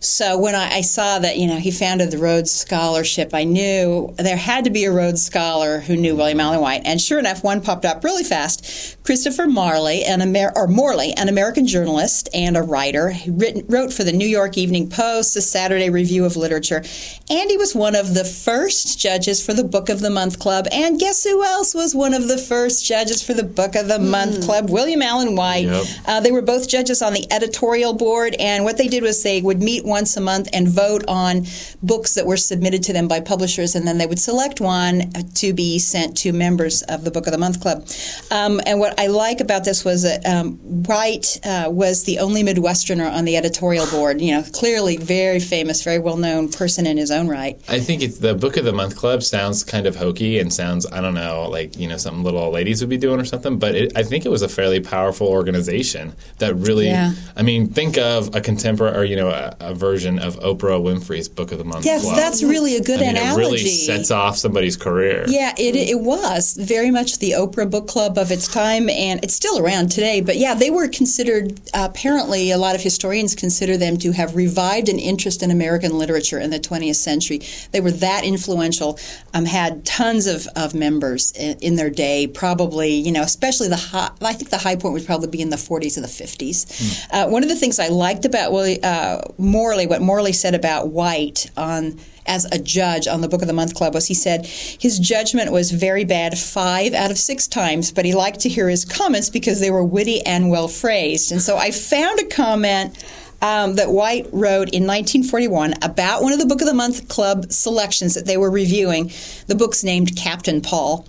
So 0.00 0.38
when 0.38 0.54
I, 0.54 0.76
I 0.76 0.80
saw 0.80 1.18
that 1.18 1.36
you 1.36 1.46
know 1.46 1.56
he 1.56 1.70
founded 1.70 2.10
the 2.10 2.18
Rhodes 2.18 2.50
Scholarship, 2.50 3.30
I 3.34 3.44
knew 3.44 4.14
there 4.16 4.36
had 4.36 4.64
to 4.64 4.70
be 4.70 4.84
a 4.84 4.92
Rhodes 4.92 5.24
Scholar 5.24 5.80
who 5.80 5.96
knew 5.96 6.16
William 6.16 6.40
Allen 6.46 6.60
White, 6.60 6.82
and 6.84 7.00
sure 7.00 7.18
enough, 7.18 7.42
one 7.42 7.60
popped 7.60 7.84
up 7.84 8.04
really 8.04 8.22
fast. 8.22 8.96
Christopher 9.02 9.48
Marley, 9.48 10.04
an 10.04 10.22
Amer- 10.22 10.52
or 10.54 10.68
Morley, 10.68 11.12
an 11.14 11.28
American 11.28 11.66
journalist 11.66 12.28
and 12.32 12.56
a 12.56 12.62
writer, 12.62 13.10
he 13.10 13.30
written, 13.30 13.64
wrote 13.68 13.92
for 13.92 14.04
the 14.04 14.12
New 14.12 14.28
York 14.28 14.56
Evening 14.56 14.88
Post, 14.88 15.34
the 15.34 15.40
Saturday 15.40 15.90
Review 15.90 16.24
of 16.24 16.36
Literature, 16.36 16.84
and 17.28 17.50
he 17.50 17.56
was 17.56 17.74
one 17.74 17.96
of 17.96 18.14
the 18.14 18.24
first 18.24 18.98
judges 18.98 19.44
for 19.44 19.54
the 19.54 19.64
Book 19.64 19.88
of 19.88 19.98
the 20.00 20.10
Month 20.10 20.38
Club. 20.38 20.66
And 20.70 21.00
guess 21.00 21.24
who 21.24 21.42
else 21.42 21.74
was 21.74 21.94
one 21.94 22.14
of 22.14 22.28
the 22.28 22.38
first 22.38 22.84
judges 22.84 23.22
for 23.24 23.34
the 23.34 23.42
Book 23.42 23.74
of 23.74 23.88
the 23.88 23.98
Month 23.98 24.44
Club? 24.44 24.70
William 24.70 25.02
Allen 25.02 25.34
White. 25.34 25.66
Yep. 25.66 25.86
Uh, 26.06 26.20
they 26.20 26.30
were 26.30 26.42
both 26.42 26.68
judges 26.68 27.02
on 27.02 27.12
the 27.12 27.26
editorial 27.32 27.92
board, 27.92 28.36
and 28.38 28.62
what 28.62 28.78
they 28.78 28.86
did 28.86 29.02
was 29.02 29.22
they 29.22 29.40
would 29.40 29.60
meet 29.60 29.84
once 29.84 30.16
a 30.16 30.20
month 30.20 30.48
and 30.52 30.68
vote 30.68 31.04
on 31.08 31.44
books 31.82 32.14
that 32.14 32.26
were 32.26 32.36
submitted 32.36 32.84
to 32.84 32.92
them 32.92 33.08
by 33.08 33.18
publishers, 33.18 33.74
and 33.74 33.86
then 33.86 33.98
they 33.98 34.06
would 34.06 34.20
select 34.20 34.60
one 34.60 35.10
to 35.34 35.52
be 35.52 35.78
sent 35.78 36.16
to 36.16 36.32
members 36.38 36.82
of 36.82 37.04
the 37.04 37.10
Book 37.10 37.26
of 37.26 37.32
the 37.32 37.38
Month 37.38 37.60
Club. 37.60 37.86
Um, 38.30 38.60
and 38.66 38.78
what 38.78 38.98
I 38.98 39.06
like 39.06 39.40
about 39.40 39.64
this 39.64 39.84
was 39.84 40.02
that 40.02 40.24
um, 40.26 40.54
White 40.84 41.38
uh, 41.44 41.68
was 41.70 42.04
the 42.04 42.18
only 42.18 42.42
Midwesterner 42.42 43.10
on 43.10 43.24
the 43.24 43.36
editorial 43.36 43.86
board. 43.86 44.20
You 44.20 44.32
know, 44.32 44.42
clearly 44.52 44.96
very 44.96 45.40
famous, 45.40 45.82
very 45.82 45.98
well 45.98 46.16
known 46.16 46.50
person 46.50 46.86
in 46.86 46.96
his 46.96 47.10
own 47.10 47.28
right. 47.28 47.60
I 47.68 47.80
think 47.80 48.02
it's 48.02 48.18
the 48.18 48.34
Book 48.34 48.56
of 48.56 48.64
the 48.64 48.72
Month 48.72 48.96
Club 48.96 49.22
sounds 49.22 49.64
kind 49.64 49.86
of 49.86 49.96
hokey 49.96 50.38
and 50.38 50.52
sounds 50.52 50.86
I 50.90 51.00
don't 51.00 51.14
know 51.14 51.48
like 51.48 51.76
you 51.78 51.88
know 51.88 51.96
something 51.96 52.22
little 52.22 52.40
old 52.40 52.54
ladies 52.54 52.80
would 52.80 52.90
be 52.90 52.96
doing 52.96 53.20
or 53.20 53.24
something. 53.24 53.58
But 53.58 53.74
it, 53.74 53.92
I 53.96 54.02
think 54.02 54.24
it 54.24 54.30
was 54.30 54.42
a 54.42 54.48
fairly 54.48 54.80
powerful 54.80 55.28
organization 55.28 56.14
that 56.38 56.54
really. 56.54 56.86
Yeah. 56.86 57.12
I 57.36 57.42
mean, 57.42 57.68
think 57.68 57.98
of 57.98 58.34
a 58.34 58.40
contemporary 58.40 58.96
or 58.96 59.04
you 59.04 59.16
know 59.16 59.28
a, 59.28 59.56
a 59.60 59.74
version 59.74 60.18
of 60.18 60.36
Oprah 60.40 60.80
Winfrey's 60.80 61.28
Book 61.28 61.52
of 61.52 61.58
the 61.58 61.64
Month 61.64 61.84
Yes, 61.84 62.02
Club. 62.02 62.16
Yes, 62.16 62.24
that's 62.24 62.42
really 62.42 62.76
a 62.76 62.82
good 62.82 63.00
I 63.00 63.06
mean, 63.06 63.16
analogy. 63.16 63.32
It 63.32 63.46
really 63.46 63.58
sets 63.58 64.10
off 64.10 64.36
somebody's 64.36 64.76
career. 64.76 65.24
Yeah, 65.28 65.54
it, 65.58 65.76
it 65.76 66.00
was 66.00 66.25
very 66.56 66.90
much 66.90 67.18
the 67.18 67.32
Oprah 67.32 67.70
book 67.70 67.86
club 67.86 68.18
of 68.18 68.30
its 68.30 68.48
time, 68.48 68.88
and 68.90 69.22
it's 69.22 69.34
still 69.34 69.58
around 69.58 69.90
today. 69.90 70.20
But 70.20 70.36
yeah, 70.36 70.54
they 70.54 70.70
were 70.70 70.88
considered, 70.88 71.60
uh, 71.72 71.88
apparently, 71.90 72.50
a 72.50 72.58
lot 72.58 72.74
of 72.74 72.80
historians 72.80 73.34
consider 73.34 73.76
them 73.76 73.96
to 73.98 74.12
have 74.12 74.34
revived 74.34 74.88
an 74.88 74.98
interest 74.98 75.42
in 75.42 75.50
American 75.50 75.98
literature 75.98 76.38
in 76.38 76.50
the 76.50 76.58
20th 76.58 76.96
century. 76.96 77.40
They 77.72 77.80
were 77.80 77.92
that 77.92 78.24
influential, 78.24 78.98
um, 79.34 79.44
had 79.44 79.84
tons 79.84 80.26
of, 80.26 80.48
of 80.56 80.74
members 80.74 81.32
in, 81.32 81.58
in 81.60 81.76
their 81.76 81.90
day, 81.90 82.26
probably, 82.26 82.94
you 82.94 83.12
know, 83.12 83.22
especially 83.22 83.68
the 83.68 83.76
high, 83.76 84.10
I 84.20 84.32
think 84.32 84.50
the 84.50 84.58
high 84.58 84.76
point 84.76 84.94
would 84.94 85.06
probably 85.06 85.28
be 85.28 85.42
in 85.42 85.50
the 85.50 85.56
40s 85.56 85.96
or 85.96 86.00
the 86.00 86.06
50s. 86.06 87.06
Uh, 87.10 87.28
one 87.28 87.42
of 87.42 87.48
the 87.48 87.56
things 87.56 87.78
I 87.78 87.88
liked 87.88 88.24
about 88.24 88.52
uh, 88.52 89.20
Morley, 89.38 89.86
what 89.86 90.02
Morley 90.02 90.32
said 90.32 90.54
about 90.54 90.88
White 90.88 91.50
on 91.56 91.98
as 92.26 92.44
a 92.46 92.58
judge 92.58 93.06
on 93.06 93.20
the 93.20 93.28
Book 93.28 93.42
of 93.42 93.48
the 93.48 93.54
Month 93.54 93.74
Club 93.74 93.94
was 93.94 94.06
he 94.06 94.14
said 94.14 94.46
his 94.46 94.98
judgment 94.98 95.52
was 95.52 95.70
very 95.70 96.04
bad 96.04 96.38
five 96.38 96.92
out 96.94 97.10
of 97.10 97.18
six 97.18 97.46
times, 97.46 97.92
but 97.92 98.04
he 98.04 98.14
liked 98.14 98.40
to 98.40 98.48
hear 98.48 98.68
his 98.68 98.84
comments 98.84 99.30
because 99.30 99.60
they 99.60 99.70
were 99.70 99.84
witty 99.84 100.24
and 100.26 100.50
well 100.50 100.68
phrased. 100.68 101.32
And 101.32 101.42
so 101.42 101.56
I 101.56 101.70
found 101.70 102.20
a 102.20 102.24
comment. 102.24 103.04
Um, 103.46 103.76
that 103.76 103.90
White 103.92 104.26
wrote 104.32 104.70
in 104.70 104.88
1941 104.88 105.74
about 105.82 106.20
one 106.20 106.32
of 106.32 106.40
the 106.40 106.46
Book 106.46 106.60
of 106.60 106.66
the 106.66 106.74
Month 106.74 107.06
Club 107.06 107.52
selections 107.52 108.14
that 108.14 108.26
they 108.26 108.36
were 108.36 108.50
reviewing. 108.50 109.12
The 109.46 109.54
book's 109.54 109.84
named 109.84 110.16
Captain 110.16 110.60
Paul. 110.60 111.06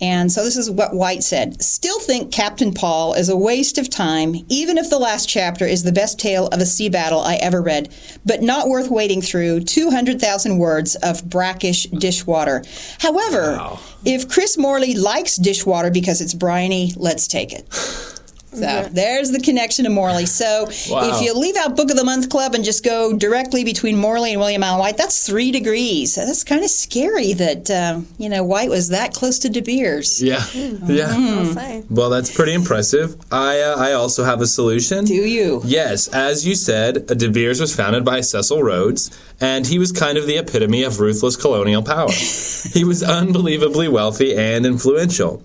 And 0.00 0.30
so 0.30 0.44
this 0.44 0.56
is 0.56 0.70
what 0.70 0.94
White 0.94 1.24
said 1.24 1.60
Still 1.60 1.98
think 1.98 2.30
Captain 2.30 2.72
Paul 2.72 3.14
is 3.14 3.28
a 3.28 3.36
waste 3.36 3.78
of 3.78 3.90
time, 3.90 4.36
even 4.48 4.78
if 4.78 4.90
the 4.90 4.98
last 5.00 5.28
chapter 5.28 5.66
is 5.66 5.82
the 5.82 5.90
best 5.90 6.20
tale 6.20 6.46
of 6.48 6.60
a 6.60 6.66
sea 6.66 6.88
battle 6.88 7.18
I 7.18 7.34
ever 7.36 7.60
read, 7.60 7.92
but 8.24 8.42
not 8.42 8.68
worth 8.68 8.88
wading 8.88 9.22
through 9.22 9.60
200,000 9.60 10.58
words 10.58 10.94
of 10.96 11.28
brackish 11.28 11.84
dishwater. 11.86 12.62
However, 13.00 13.56
Wow. 13.56 13.80
if 14.04 14.28
Chris 14.28 14.56
Morley 14.56 14.94
likes 14.94 15.34
dishwater 15.34 15.90
because 15.90 16.20
it's 16.20 16.34
briny, 16.34 16.92
let's 16.96 17.26
take 17.26 17.52
it. 17.52 17.66
So 18.52 18.88
there's 18.92 19.30
the 19.30 19.40
connection 19.40 19.84
to 19.84 19.90
Morley. 19.90 20.26
So 20.26 20.68
Wow. 20.90 21.16
if 21.16 21.22
you 21.22 21.34
leave 21.34 21.56
out 21.56 21.74
Book 21.76 21.90
of 21.90 21.96
the 21.96 22.04
Month 22.04 22.28
Club 22.28 22.54
and 22.54 22.62
just 22.64 22.84
go 22.84 23.16
directly 23.16 23.64
between 23.64 23.96
Morley 23.96 24.32
and 24.32 24.40
William 24.40 24.62
Allen 24.62 24.78
White, 24.78 24.96
that's 24.98 25.26
three 25.26 25.50
degrees. 25.50 26.14
That's 26.14 26.44
kind 26.44 26.62
of 26.62 26.70
scary 26.70 27.32
that 27.34 27.70
um, 27.70 28.06
you 28.18 28.28
know 28.28 28.44
White 28.44 28.68
was 28.68 28.90
that 28.90 29.14
close 29.14 29.38
to 29.40 29.48
De 29.48 29.60
Beers. 29.62 30.22
Yeah, 30.22 30.44
yeah. 30.54 31.14
I'll. 31.16 31.82
Well, 31.90 32.10
that's 32.10 32.30
pretty 32.34 32.52
impressive. 32.52 33.16
I 33.30 33.60
uh, 33.60 33.76
I 33.78 33.92
also 33.92 34.24
have 34.24 34.40
a 34.40 34.46
solution. 34.46 35.04
Do 35.04 35.14
you? 35.14 35.62
Yes, 35.64 36.08
as 36.08 36.46
you 36.46 36.54
said, 36.54 37.06
De 37.06 37.28
Beers 37.30 37.60
was 37.60 37.74
founded 37.74 38.04
by 38.04 38.20
Cecil 38.20 38.62
Rhodes, 38.62 39.10
and 39.40 39.66
he 39.66 39.78
was 39.78 39.92
kind 39.92 40.18
of 40.18 40.26
the 40.26 40.36
epitome 40.36 40.82
of 40.82 41.00
ruthless 41.00 41.36
colonial 41.36 41.82
power. 41.82 42.10
he 42.72 42.84
was 42.84 43.02
unbelievably 43.02 43.88
wealthy 43.88 44.36
and 44.36 44.66
influential. 44.66 45.42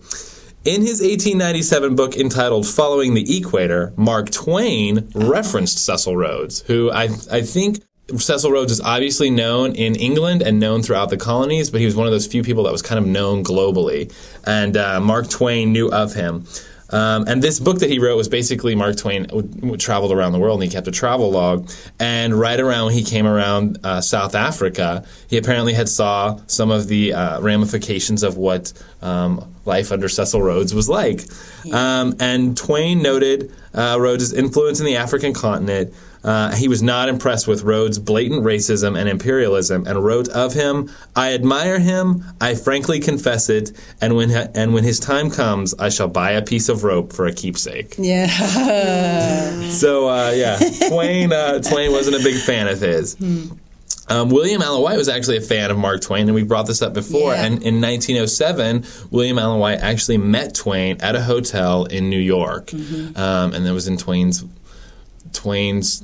In 0.67 0.81
his 0.81 0.99
1897 0.99 1.95
book 1.95 2.17
entitled 2.17 2.67
Following 2.67 3.13
the 3.13 3.37
Equator, 3.37 3.93
Mark 3.95 4.29
Twain 4.31 5.09
referenced 5.15 5.77
Cecil 5.77 6.17
Rhodes, 6.17 6.59
who 6.63 6.91
I, 6.91 7.03
I 7.31 7.41
think 7.41 7.81
Cecil 8.17 8.51
Rhodes 8.51 8.73
is 8.73 8.81
obviously 8.81 9.29
known 9.29 9.75
in 9.75 9.95
England 9.95 10.41
and 10.41 10.59
known 10.59 10.83
throughout 10.83 11.09
the 11.09 11.15
colonies, 11.15 11.69
but 11.69 11.79
he 11.79 11.85
was 11.85 11.95
one 11.95 12.05
of 12.05 12.11
those 12.11 12.27
few 12.27 12.43
people 12.43 12.63
that 12.63 12.73
was 12.73 12.81
kind 12.81 12.99
of 12.99 13.07
known 13.07 13.45
globally. 13.45 14.13
And 14.45 14.75
uh, 14.75 14.99
Mark 14.99 15.29
Twain 15.29 15.71
knew 15.71 15.87
of 15.89 16.13
him. 16.13 16.45
Um, 16.89 17.25
and 17.29 17.41
this 17.41 17.61
book 17.61 17.79
that 17.79 17.89
he 17.89 17.99
wrote 17.99 18.17
was 18.17 18.27
basically 18.27 18.75
Mark 18.75 18.97
Twain 18.97 19.23
w- 19.23 19.47
w- 19.47 19.77
traveled 19.77 20.11
around 20.11 20.33
the 20.33 20.39
world 20.39 20.61
and 20.61 20.69
he 20.69 20.73
kept 20.73 20.87
a 20.87 20.91
travel 20.91 21.31
log. 21.31 21.69
And 21.97 22.37
right 22.37 22.59
around 22.59 22.87
when 22.87 22.93
he 22.93 23.03
came 23.03 23.25
around 23.25 23.79
uh, 23.85 24.01
South 24.01 24.35
Africa, 24.35 25.05
he 25.29 25.37
apparently 25.37 25.73
had 25.73 25.87
saw 25.87 26.39
some 26.47 26.71
of 26.71 26.87
the 26.87 27.13
uh, 27.13 27.41
ramifications 27.41 28.23
of 28.23 28.35
what 28.35 28.71
um, 29.01 29.53
life 29.67 29.91
under 29.91 30.09
Cecil 30.09 30.41
Rhodes 30.41 30.73
was 30.73 30.89
like. 30.89 31.21
Um, 31.71 32.15
and 32.19 32.57
Twain 32.57 33.01
noted 33.01 33.51
uh, 33.73 33.97
Rhodes' 33.99 34.33
influence 34.33 34.79
in 34.79 34.85
the 34.85 34.95
African 34.95 35.33
continent. 35.33 35.93
Uh, 36.23 36.53
he 36.55 36.67
was 36.67 36.81
not 36.81 37.07
impressed 37.07 37.47
with 37.47 37.61
Rhodes' 37.63 37.99
blatant 37.99 38.43
racism 38.43 38.99
and 38.99 39.07
imperialism, 39.07 39.85
and 39.87 40.03
wrote 40.03 40.27
of 40.29 40.53
him, 40.53 40.89
"I 41.15 41.33
admire 41.33 41.79
him. 41.79 42.23
I 42.41 42.55
frankly 42.55 42.99
confess 42.99 43.49
it. 43.49 43.71
And 44.01 44.15
when 44.15 44.31
and 44.31 44.73
when 44.73 44.83
his 44.83 44.99
time 44.99 45.29
comes, 45.29 45.73
I 45.75 45.89
shall 45.89 46.07
buy 46.09 46.31
a 46.31 46.41
piece 46.41 46.69
of 46.69 46.83
rope 46.83 47.13
for 47.13 47.27
a 47.27 47.33
keepsake." 47.33 47.95
Yeah. 47.97 48.27
So 49.77 50.09
uh, 50.09 50.31
yeah, 50.31 50.57
Twain 50.89 51.31
uh, 51.31 51.59
Twain 51.59 51.91
wasn't 51.91 52.15
a 52.19 52.23
big 52.23 52.41
fan 52.41 52.67
of 52.67 52.81
his. 52.81 53.15
Um, 54.09 54.29
William 54.29 54.61
Allen 54.61 54.81
White 54.81 54.97
was 54.97 55.09
actually 55.09 55.37
a 55.37 55.41
fan 55.41 55.69
of 55.69 55.77
Mark 55.77 56.01
Twain, 56.01 56.27
and 56.27 56.33
we 56.35 56.43
brought 56.43 56.65
this 56.67 56.81
up 56.81 56.93
before. 56.93 57.33
Yeah. 57.33 57.43
And 57.45 57.55
in 57.63 57.81
1907, 57.81 58.85
William 59.11 59.37
Allen 59.37 59.59
White 59.59 59.79
actually 59.79 60.17
met 60.17 60.55
Twain 60.55 60.97
at 61.01 61.15
a 61.15 61.21
hotel 61.21 61.85
in 61.85 62.09
New 62.09 62.19
York, 62.19 62.73
um, 62.73 63.53
and 63.53 63.65
that 63.65 63.73
was 63.73 63.87
in 63.87 63.97
Twain's 63.97 64.43
Twain's 65.33 66.03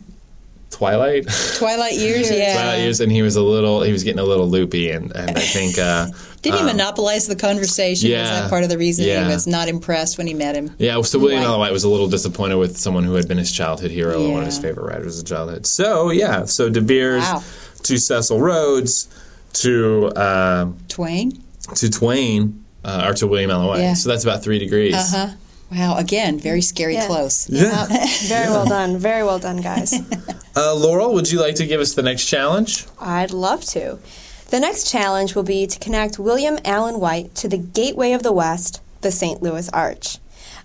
Twilight. 0.69 1.27
Twilight 1.57 1.93
years, 1.93 2.29
yeah. 2.31 2.53
Twilight 2.55 2.79
years, 2.79 2.99
and 2.99 3.11
he 3.11 3.21
was 3.21 3.35
a 3.35 3.41
little, 3.43 3.83
he 3.83 3.91
was 3.91 4.03
getting 4.03 4.19
a 4.19 4.23
little 4.23 4.47
loopy, 4.49 4.89
and, 4.89 5.15
and 5.15 5.37
I 5.37 5.41
think, 5.41 5.77
uh, 5.77 6.07
Did 6.41 6.55
he 6.55 6.63
monopolize 6.63 7.25
the 7.27 7.37
conversation? 7.37 8.09
Was 8.09 8.17
yeah. 8.17 8.41
that 8.41 8.49
part 8.49 8.63
of 8.65 8.69
the 8.69 8.77
reason 8.77 9.05
Yeah. 9.05 9.25
he 9.25 9.33
was 9.33 9.47
not 9.47 9.69
impressed 9.69 10.17
when 10.17 10.27
he 10.27 10.33
met 10.33 10.55
him? 10.55 10.75
yeah. 10.77 10.99
So 11.03 11.17
William. 11.17 11.41
Allen 11.41 11.59
White 11.59 11.71
was 11.71 11.85
a 11.85 11.89
little 11.89 12.09
disappointed 12.09 12.57
with 12.57 12.75
someone 12.75 13.05
who 13.05 13.13
had 13.13 13.29
been 13.29 13.37
his 13.37 13.49
childhood 13.49 13.91
hero 13.91 14.21
and 14.21 14.33
one 14.33 14.41
of 14.41 14.47
his 14.47 14.59
favorite 14.59 14.85
writers 14.91 15.17
of 15.19 15.25
childhood. 15.25 15.65
So 15.65 16.09
yeah, 16.09 16.43
so 16.43 16.69
De 16.69 16.81
Beers 16.81 17.23
Wow. 17.23 17.43
To 17.83 17.97
Cecil 17.97 18.39
Rhodes 18.39 19.07
to 19.53 20.11
um, 20.15 20.77
Twain? 20.87 21.41
to 21.75 21.89
Twain 21.89 22.63
uh, 22.83 23.05
or 23.07 23.13
to 23.13 23.27
William 23.27 23.51
Allen 23.51 23.67
White. 23.67 23.79
Yeah. 23.81 23.93
So 23.93 24.09
that's 24.09 24.23
about 24.23 24.43
three 24.43 24.59
degrees. 24.59 24.95
Uh-huh. 24.95 25.33
Wow, 25.71 25.97
again, 25.97 26.37
very 26.37 26.61
scary 26.61 26.93
Yeah. 26.95 27.07
close. 27.07 27.49
Yeah. 27.51 27.87
Very 28.27 28.49
well 28.49 28.65
done. 28.65 28.97
Very 28.97 29.23
well 29.23 29.39
done, 29.39 29.61
guys. 29.61 29.93
Uh, 30.55 30.75
Laurel, 30.75 31.15
would 31.15 31.31
you 31.31 31.39
like 31.41 31.55
to 31.55 31.65
give 31.65 31.81
us 31.81 31.95
the 31.95 32.03
next 32.03 32.27
challenge? 32.27 32.85
I'd 32.99 33.31
love 33.31 33.65
to. 33.71 33.97
The 34.51 34.59
next 34.59 34.87
challenge 34.87 35.33
will 35.33 35.41
be 35.41 35.65
to 35.65 35.79
connect 35.79 36.19
William 36.19 36.59
Allen 36.63 36.99
White 36.99 37.33
to 37.41 37.47
the 37.47 37.57
Gateway 37.57 38.11
of 38.11 38.21
the 38.21 38.31
West, 38.31 38.79
the 39.01 39.09
St. 39.09 39.41
Louis 39.41 39.67
Arch. 39.69 40.19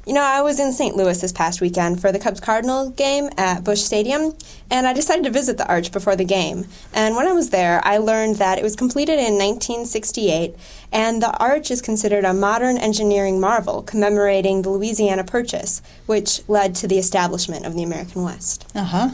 You 0.09 0.15
know, 0.15 0.23
I 0.23 0.41
was 0.41 0.59
in 0.59 0.73
St. 0.73 0.97
Louis 0.97 1.21
this 1.21 1.33
past 1.33 1.61
weekend 1.61 2.01
for 2.01 2.11
the 2.11 2.19
Cubs 2.19 2.41
Cardinals 2.41 2.95
game 2.95 3.29
at 3.37 3.63
Busch 3.63 3.83
Stadium, 3.83 4.35
and 4.71 4.87
I 4.87 4.95
decided 4.95 5.25
to 5.25 5.31
visit 5.31 5.59
the 5.59 5.69
arch 5.69 5.93
before 5.93 6.17
the 6.17 6.25
game. 6.25 6.65
And 6.95 7.15
when 7.15 7.29
I 7.29 7.33
was 7.33 7.51
there, 7.51 7.83
I 7.85 7.99
learned 7.99 8.37
that 8.37 8.57
it 8.57 8.63
was 8.63 8.75
completed 8.75 9.19
in 9.19 9.35
1968, 9.35 10.57
and 10.93 11.21
the 11.21 11.37
arch 11.37 11.71
is 11.71 11.83
considered 11.83 12.25
a 12.25 12.33
modern 12.33 12.79
engineering 12.79 13.39
marvel 13.39 13.83
commemorating 13.83 14.63
the 14.63 14.71
Louisiana 14.71 15.25
Purchase, 15.25 15.83
which 16.07 16.41
led 16.49 16.75
to 16.77 16.89
the 16.89 16.97
establishment 16.97 17.67
of 17.67 17.75
the 17.75 17.83
American 17.83 18.23
West. 18.23 18.65
Uh 18.75 18.85
huh. 18.85 19.11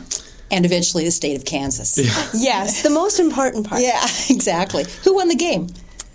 And 0.53 0.65
eventually 0.65 1.05
the 1.05 1.11
state 1.11 1.37
of 1.37 1.45
Kansas. 1.45 1.99
Yeah. 1.99 2.29
Yes, 2.35 2.85
the 2.85 2.91
most 2.91 3.19
important 3.19 3.67
part. 3.67 3.83
Yeah, 3.83 4.07
exactly. 4.31 4.85
Who 5.03 5.17
won 5.17 5.27
the 5.27 5.35
game? 5.35 5.71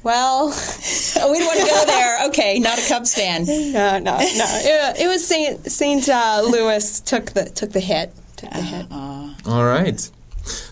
Well, 0.10 0.50
Oh, 0.52 1.32
we 1.32 1.38
don't 1.38 1.46
want 1.48 1.60
to 1.60 1.66
go 1.68 1.86
there. 1.86 2.26
Okay, 2.30 2.58
not 2.58 2.80
a 2.80 2.88
Cubs 2.88 3.14
fan. 3.14 3.46
No, 3.46 4.00
no, 4.00 4.18
no. 4.18 4.18
It, 4.18 5.02
it 5.02 5.08
was 5.08 5.26
Saint 5.28 5.72
Saint 5.72 6.10
uh, 6.10 6.42
Louis 6.44 7.00
took 7.02 7.28
the 7.34 7.46
took 7.46 7.72
the 7.74 7.80
hit. 7.80 8.12
Took 8.36 8.50
the 8.50 8.62
hit. 8.62 8.88
All 8.92 9.64
right. 9.66 10.00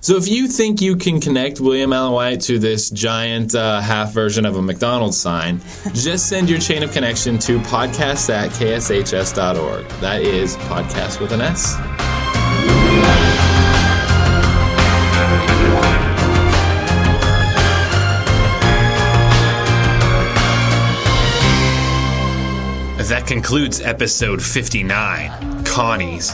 So 0.02 0.16
if 0.18 0.28
you 0.28 0.48
think 0.48 0.82
you 0.82 0.96
can 0.96 1.22
connect 1.22 1.60
William 1.60 1.94
Allen 1.94 2.14
White 2.14 2.42
to 2.42 2.58
this 2.58 2.90
giant 2.90 3.54
uh, 3.54 3.80
half 3.80 4.12
version 4.12 4.44
of 4.48 4.56
a 4.56 4.62
McDonald's 4.64 5.18
sign, 5.18 5.62
just 5.94 6.28
send 6.30 6.50
your 6.50 6.58
chain 6.60 6.82
of 6.82 6.92
connection 6.92 7.38
to 7.40 7.60
podcast 7.60 8.32
at 8.34 8.50
kshs.org. 8.50 9.88
That 10.02 10.22
is 10.24 10.56
podcast 10.58 11.20
with 11.22 11.32
an 11.32 11.42
S. 11.42 11.76
concludes 23.28 23.82
episode 23.82 24.42
59 24.42 25.66
Connie's. 25.66 26.34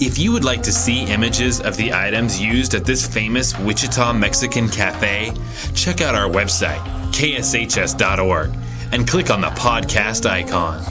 If 0.00 0.18
you 0.18 0.32
would 0.32 0.44
like 0.44 0.62
to 0.64 0.72
see 0.72 1.04
images 1.04 1.60
of 1.60 1.76
the 1.76 1.94
items 1.94 2.40
used 2.40 2.74
at 2.74 2.84
this 2.84 3.06
famous 3.06 3.56
Wichita 3.56 4.12
Mexican 4.12 4.68
cafe, 4.68 5.32
check 5.74 6.00
out 6.00 6.16
our 6.16 6.28
website, 6.28 6.80
kshs.org, 7.12 8.50
and 8.90 9.06
click 9.06 9.30
on 9.30 9.40
the 9.40 9.50
podcast 9.50 10.26
icon. 10.26 10.82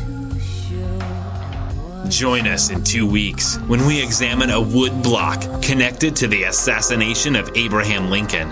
Join 2.09 2.47
us 2.47 2.69
in 2.69 2.81
two 2.81 3.05
weeks 3.05 3.57
when 3.67 3.85
we 3.85 4.01
examine 4.01 4.49
a 4.49 4.61
wood 4.61 5.03
block 5.03 5.61
connected 5.61 6.15
to 6.15 6.27
the 6.27 6.43
assassination 6.43 7.35
of 7.35 7.51
Abraham 7.55 8.09
Lincoln. 8.09 8.49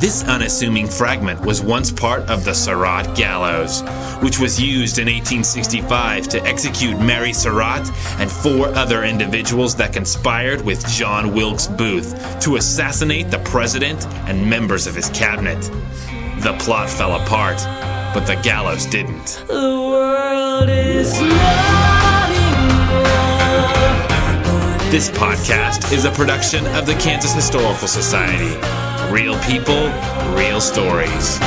This 0.00 0.24
unassuming 0.24 0.88
fragment 0.88 1.40
was 1.40 1.62
once 1.62 1.90
part 1.90 2.22
of 2.28 2.44
the 2.44 2.52
Surratt 2.52 3.16
Gallows, 3.16 3.82
which 4.22 4.40
was 4.40 4.60
used 4.60 4.98
in 4.98 5.06
1865 5.06 6.28
to 6.28 6.42
execute 6.42 6.98
Mary 7.00 7.32
Surratt 7.32 7.88
and 8.18 8.30
four 8.30 8.68
other 8.74 9.04
individuals 9.04 9.76
that 9.76 9.92
conspired 9.92 10.60
with 10.62 10.86
John 10.88 11.32
Wilkes 11.32 11.68
Booth 11.68 12.40
to 12.40 12.56
assassinate 12.56 13.30
the 13.30 13.38
president 13.38 14.04
and 14.28 14.44
members 14.48 14.86
of 14.86 14.94
his 14.96 15.08
cabinet. 15.10 15.62
The 16.42 16.56
plot 16.58 16.90
fell 16.90 17.14
apart, 17.22 17.58
but 18.12 18.26
the 18.26 18.34
gallows 18.42 18.86
didn't. 18.86 19.44
The 19.46 19.54
world 19.54 20.68
is 20.68 21.20
not 21.20 22.30
enough. 22.30 23.30
This 24.90 25.08
podcast 25.10 25.92
is 25.92 26.04
a 26.04 26.10
production 26.10 26.66
of 26.74 26.84
the 26.84 26.94
Kansas 26.94 27.32
Historical 27.32 27.88
Society. 27.88 28.93
Real 29.10 29.38
people, 29.40 29.90
real 30.34 30.60
stories. 30.60 31.38